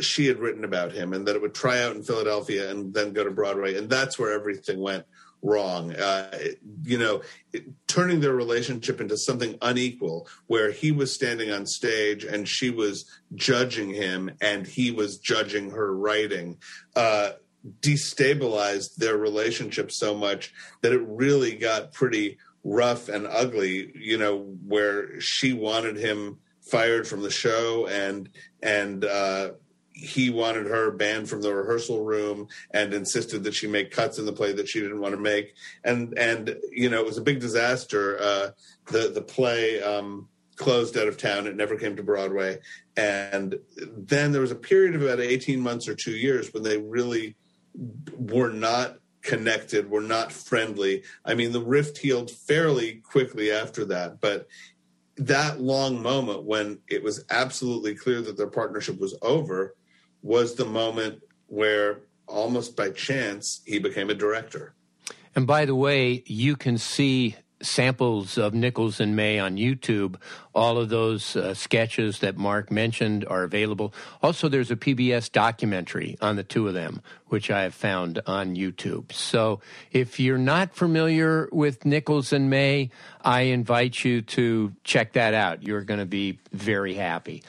she 0.00 0.26
had 0.26 0.38
written 0.38 0.64
about 0.64 0.92
him 0.92 1.12
and 1.12 1.26
that 1.26 1.36
it 1.36 1.42
would 1.42 1.54
try 1.54 1.82
out 1.82 1.94
in 1.94 2.02
Philadelphia 2.02 2.70
and 2.70 2.92
then 2.92 3.12
go 3.12 3.24
to 3.24 3.30
Broadway. 3.30 3.76
And 3.76 3.88
that's 3.88 4.18
where 4.18 4.32
everything 4.32 4.80
went 4.80 5.04
wrong. 5.42 5.94
Uh, 5.94 6.30
you 6.82 6.98
know, 6.98 7.22
turning 7.86 8.20
their 8.20 8.34
relationship 8.34 9.00
into 9.00 9.16
something 9.16 9.56
unequal, 9.62 10.28
where 10.46 10.70
he 10.70 10.92
was 10.92 11.14
standing 11.14 11.50
on 11.50 11.66
stage 11.66 12.24
and 12.24 12.48
she 12.48 12.70
was 12.70 13.04
judging 13.34 13.90
him 13.90 14.30
and 14.40 14.66
he 14.66 14.90
was 14.90 15.18
judging 15.18 15.70
her 15.70 15.94
writing. 15.94 16.58
Uh, 16.96 17.30
destabilized 17.80 18.94
their 18.96 19.16
relationship 19.16 19.90
so 19.90 20.14
much 20.14 20.52
that 20.80 20.92
it 20.92 21.02
really 21.06 21.56
got 21.56 21.92
pretty 21.92 22.38
rough 22.64 23.08
and 23.08 23.26
ugly 23.26 23.92
you 23.94 24.16
know 24.16 24.38
where 24.66 25.20
she 25.20 25.52
wanted 25.52 25.96
him 25.96 26.38
fired 26.60 27.06
from 27.06 27.22
the 27.22 27.30
show 27.30 27.86
and 27.86 28.28
and 28.62 29.04
uh 29.04 29.50
he 29.98 30.30
wanted 30.30 30.66
her 30.66 30.92
banned 30.92 31.28
from 31.28 31.42
the 31.42 31.52
rehearsal 31.52 32.04
room 32.04 32.46
and 32.70 32.94
insisted 32.94 33.42
that 33.44 33.54
she 33.54 33.66
make 33.66 33.90
cuts 33.90 34.18
in 34.18 34.26
the 34.26 34.32
play 34.32 34.52
that 34.52 34.68
she 34.68 34.80
didn't 34.80 35.00
want 35.00 35.14
to 35.14 35.20
make. 35.20 35.54
And 35.84 36.16
and 36.16 36.56
you 36.70 36.88
know 36.88 37.00
it 37.00 37.06
was 37.06 37.18
a 37.18 37.22
big 37.22 37.40
disaster. 37.40 38.18
Uh, 38.20 38.50
the 38.86 39.08
the 39.08 39.22
play 39.22 39.82
um, 39.82 40.28
closed 40.56 40.96
out 40.96 41.08
of 41.08 41.16
town. 41.16 41.46
It 41.46 41.56
never 41.56 41.76
came 41.76 41.96
to 41.96 42.02
broadway. 42.02 42.58
And 42.96 43.58
then 43.76 44.32
there 44.32 44.40
was 44.40 44.50
a 44.50 44.56
period 44.56 44.94
of 44.94 45.02
about 45.02 45.20
18 45.20 45.60
months 45.60 45.88
or 45.88 45.94
two 45.94 46.12
years 46.12 46.52
when 46.52 46.62
they 46.62 46.78
really 46.78 47.36
were 48.16 48.50
not 48.50 48.98
connected, 49.22 49.90
were 49.90 50.00
not 50.00 50.32
friendly. 50.32 51.02
I 51.24 51.34
mean, 51.34 51.52
the 51.52 51.60
rift 51.60 51.98
healed 51.98 52.30
fairly 52.30 52.94
quickly 52.96 53.52
after 53.52 53.84
that, 53.86 54.20
but 54.20 54.48
that 55.16 55.60
long 55.60 56.00
moment 56.00 56.44
when 56.44 56.78
it 56.88 57.02
was 57.02 57.24
absolutely 57.30 57.94
clear 57.94 58.20
that 58.22 58.36
their 58.36 58.46
partnership 58.46 59.00
was 59.00 59.16
over 59.22 59.74
was 60.22 60.54
the 60.54 60.64
moment 60.64 61.22
where 61.46 62.00
almost 62.26 62.76
by 62.76 62.90
chance 62.90 63.60
he 63.66 63.78
became 63.78 64.10
a 64.10 64.14
director. 64.14 64.74
And 65.34 65.46
by 65.46 65.64
the 65.64 65.74
way, 65.74 66.22
you 66.26 66.56
can 66.56 66.78
see 66.78 67.36
samples 67.62 68.38
of 68.38 68.54
Nichols 68.54 69.00
and 69.00 69.16
May 69.16 69.38
on 69.38 69.56
YouTube. 69.56 70.16
All 70.54 70.78
of 70.78 70.88
those 70.88 71.36
uh, 71.36 71.54
sketches 71.54 72.20
that 72.20 72.36
Mark 72.36 72.70
mentioned 72.70 73.24
are 73.26 73.42
available. 73.42 73.92
Also, 74.22 74.48
there's 74.48 74.70
a 74.70 74.76
PBS 74.76 75.30
documentary 75.30 76.16
on 76.20 76.36
the 76.36 76.44
two 76.44 76.68
of 76.68 76.74
them, 76.74 77.02
which 77.26 77.50
I 77.50 77.62
have 77.62 77.74
found 77.74 78.20
on 78.26 78.54
YouTube. 78.54 79.12
So 79.12 79.60
if 79.92 80.20
you're 80.20 80.38
not 80.38 80.74
familiar 80.74 81.48
with 81.52 81.84
Nichols 81.84 82.32
and 82.32 82.50
May, 82.50 82.90
I 83.22 83.42
invite 83.42 84.04
you 84.04 84.22
to 84.22 84.72
check 84.84 85.12
that 85.14 85.34
out. 85.34 85.62
You're 85.62 85.82
going 85.82 86.00
to 86.00 86.06
be 86.06 86.38
very 86.52 86.94
happy. 86.94 87.42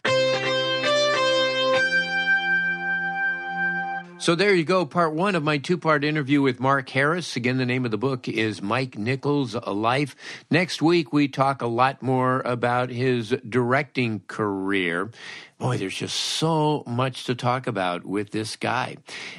So 4.21 4.36
there 4.36 4.53
you 4.53 4.65
go, 4.65 4.86
part 4.86 5.13
one 5.13 5.36
of 5.36 5.43
my 5.43 5.60
two 5.60 5.77
part 5.77 6.03
interview 6.03 6.41
with 6.41 6.60
Mark 6.60 6.89
Harris. 6.89 7.38
Again, 7.38 7.58
the 7.58 7.65
name 7.65 7.86
of 7.86 7.91
the 7.91 7.97
book 7.97 8.27
is 8.27 8.62
Mike 8.62 8.97
Nichols, 8.97 9.55
A 9.55 9.71
Life. 9.71 10.13
Next 10.51 10.82
week, 10.82 11.13
we 11.13 11.29
talk 11.29 11.62
a 11.62 11.67
lot 11.67 12.03
more 12.03 12.41
about 12.41 12.89
his 12.89 13.34
directing 13.47 14.19
career. 14.27 15.10
Boy, 15.60 15.78
there's 15.78 15.95
just 15.95 16.15
so 16.15 16.84
much 16.88 17.26
to 17.26 17.36
talk 17.36 17.67
about 17.67 18.06
with 18.06 18.32
this 18.32 18.56
guy. 18.56 18.95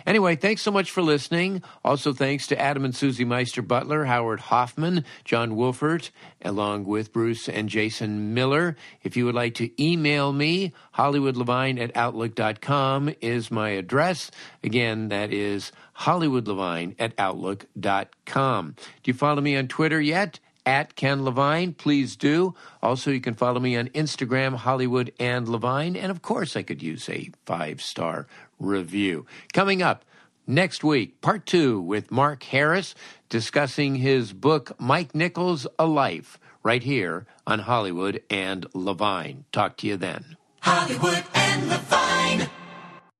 Anyway, 0.06 0.36
thanks 0.36 0.60
so 0.60 0.70
much 0.70 0.90
for 0.90 1.00
listening. 1.00 1.62
Also, 1.82 2.12
thanks 2.12 2.46
to 2.48 2.60
Adam 2.60 2.84
and 2.84 2.94
Susie 2.94 3.24
Meister 3.24 3.62
Butler, 3.62 4.04
Howard 4.04 4.40
Hoffman, 4.40 5.06
John 5.24 5.52
Wolfert, 5.52 6.10
along 6.44 6.84
with 6.84 7.14
Bruce 7.14 7.48
and 7.48 7.70
Jason 7.70 8.34
Miller. 8.34 8.76
If 9.02 9.16
you 9.16 9.24
would 9.24 9.34
like 9.34 9.54
to 9.54 9.82
email 9.82 10.30
me, 10.30 10.74
HollywoodLevine 10.94 11.80
at 11.80 11.96
Outlook.com 11.96 13.14
is 13.22 13.50
my 13.50 13.70
address. 13.70 14.30
Again, 14.62 15.08
that 15.08 15.32
is 15.32 15.72
HollywoodLevine 16.00 16.96
at 16.98 17.14
Outlook.com. 17.16 18.74
Do 18.76 19.10
you 19.10 19.14
follow 19.14 19.40
me 19.40 19.56
on 19.56 19.68
Twitter 19.68 20.02
yet? 20.02 20.38
At 20.70 20.94
Ken 20.94 21.24
Levine. 21.24 21.74
Please 21.74 22.14
do. 22.14 22.54
Also, 22.80 23.10
you 23.10 23.20
can 23.20 23.34
follow 23.34 23.58
me 23.58 23.76
on 23.76 23.88
Instagram, 23.88 24.54
Hollywood 24.54 25.12
and 25.18 25.48
Levine. 25.48 25.96
And 25.96 26.12
of 26.12 26.22
course, 26.22 26.54
I 26.54 26.62
could 26.62 26.80
use 26.80 27.08
a 27.08 27.30
five 27.44 27.82
star 27.82 28.28
review. 28.60 29.26
Coming 29.52 29.82
up 29.82 30.04
next 30.46 30.84
week, 30.84 31.20
part 31.22 31.44
two 31.44 31.80
with 31.80 32.12
Mark 32.12 32.44
Harris 32.44 32.94
discussing 33.28 33.96
his 33.96 34.32
book, 34.32 34.70
Mike 34.78 35.12
Nichols, 35.12 35.66
A 35.76 35.86
Life, 35.86 36.38
right 36.62 36.84
here 36.84 37.26
on 37.48 37.58
Hollywood 37.58 38.22
and 38.30 38.64
Levine. 38.72 39.46
Talk 39.50 39.76
to 39.78 39.88
you 39.88 39.96
then. 39.96 40.36
Hollywood 40.60 41.24
and 41.34 41.68
Levine. 41.68 42.48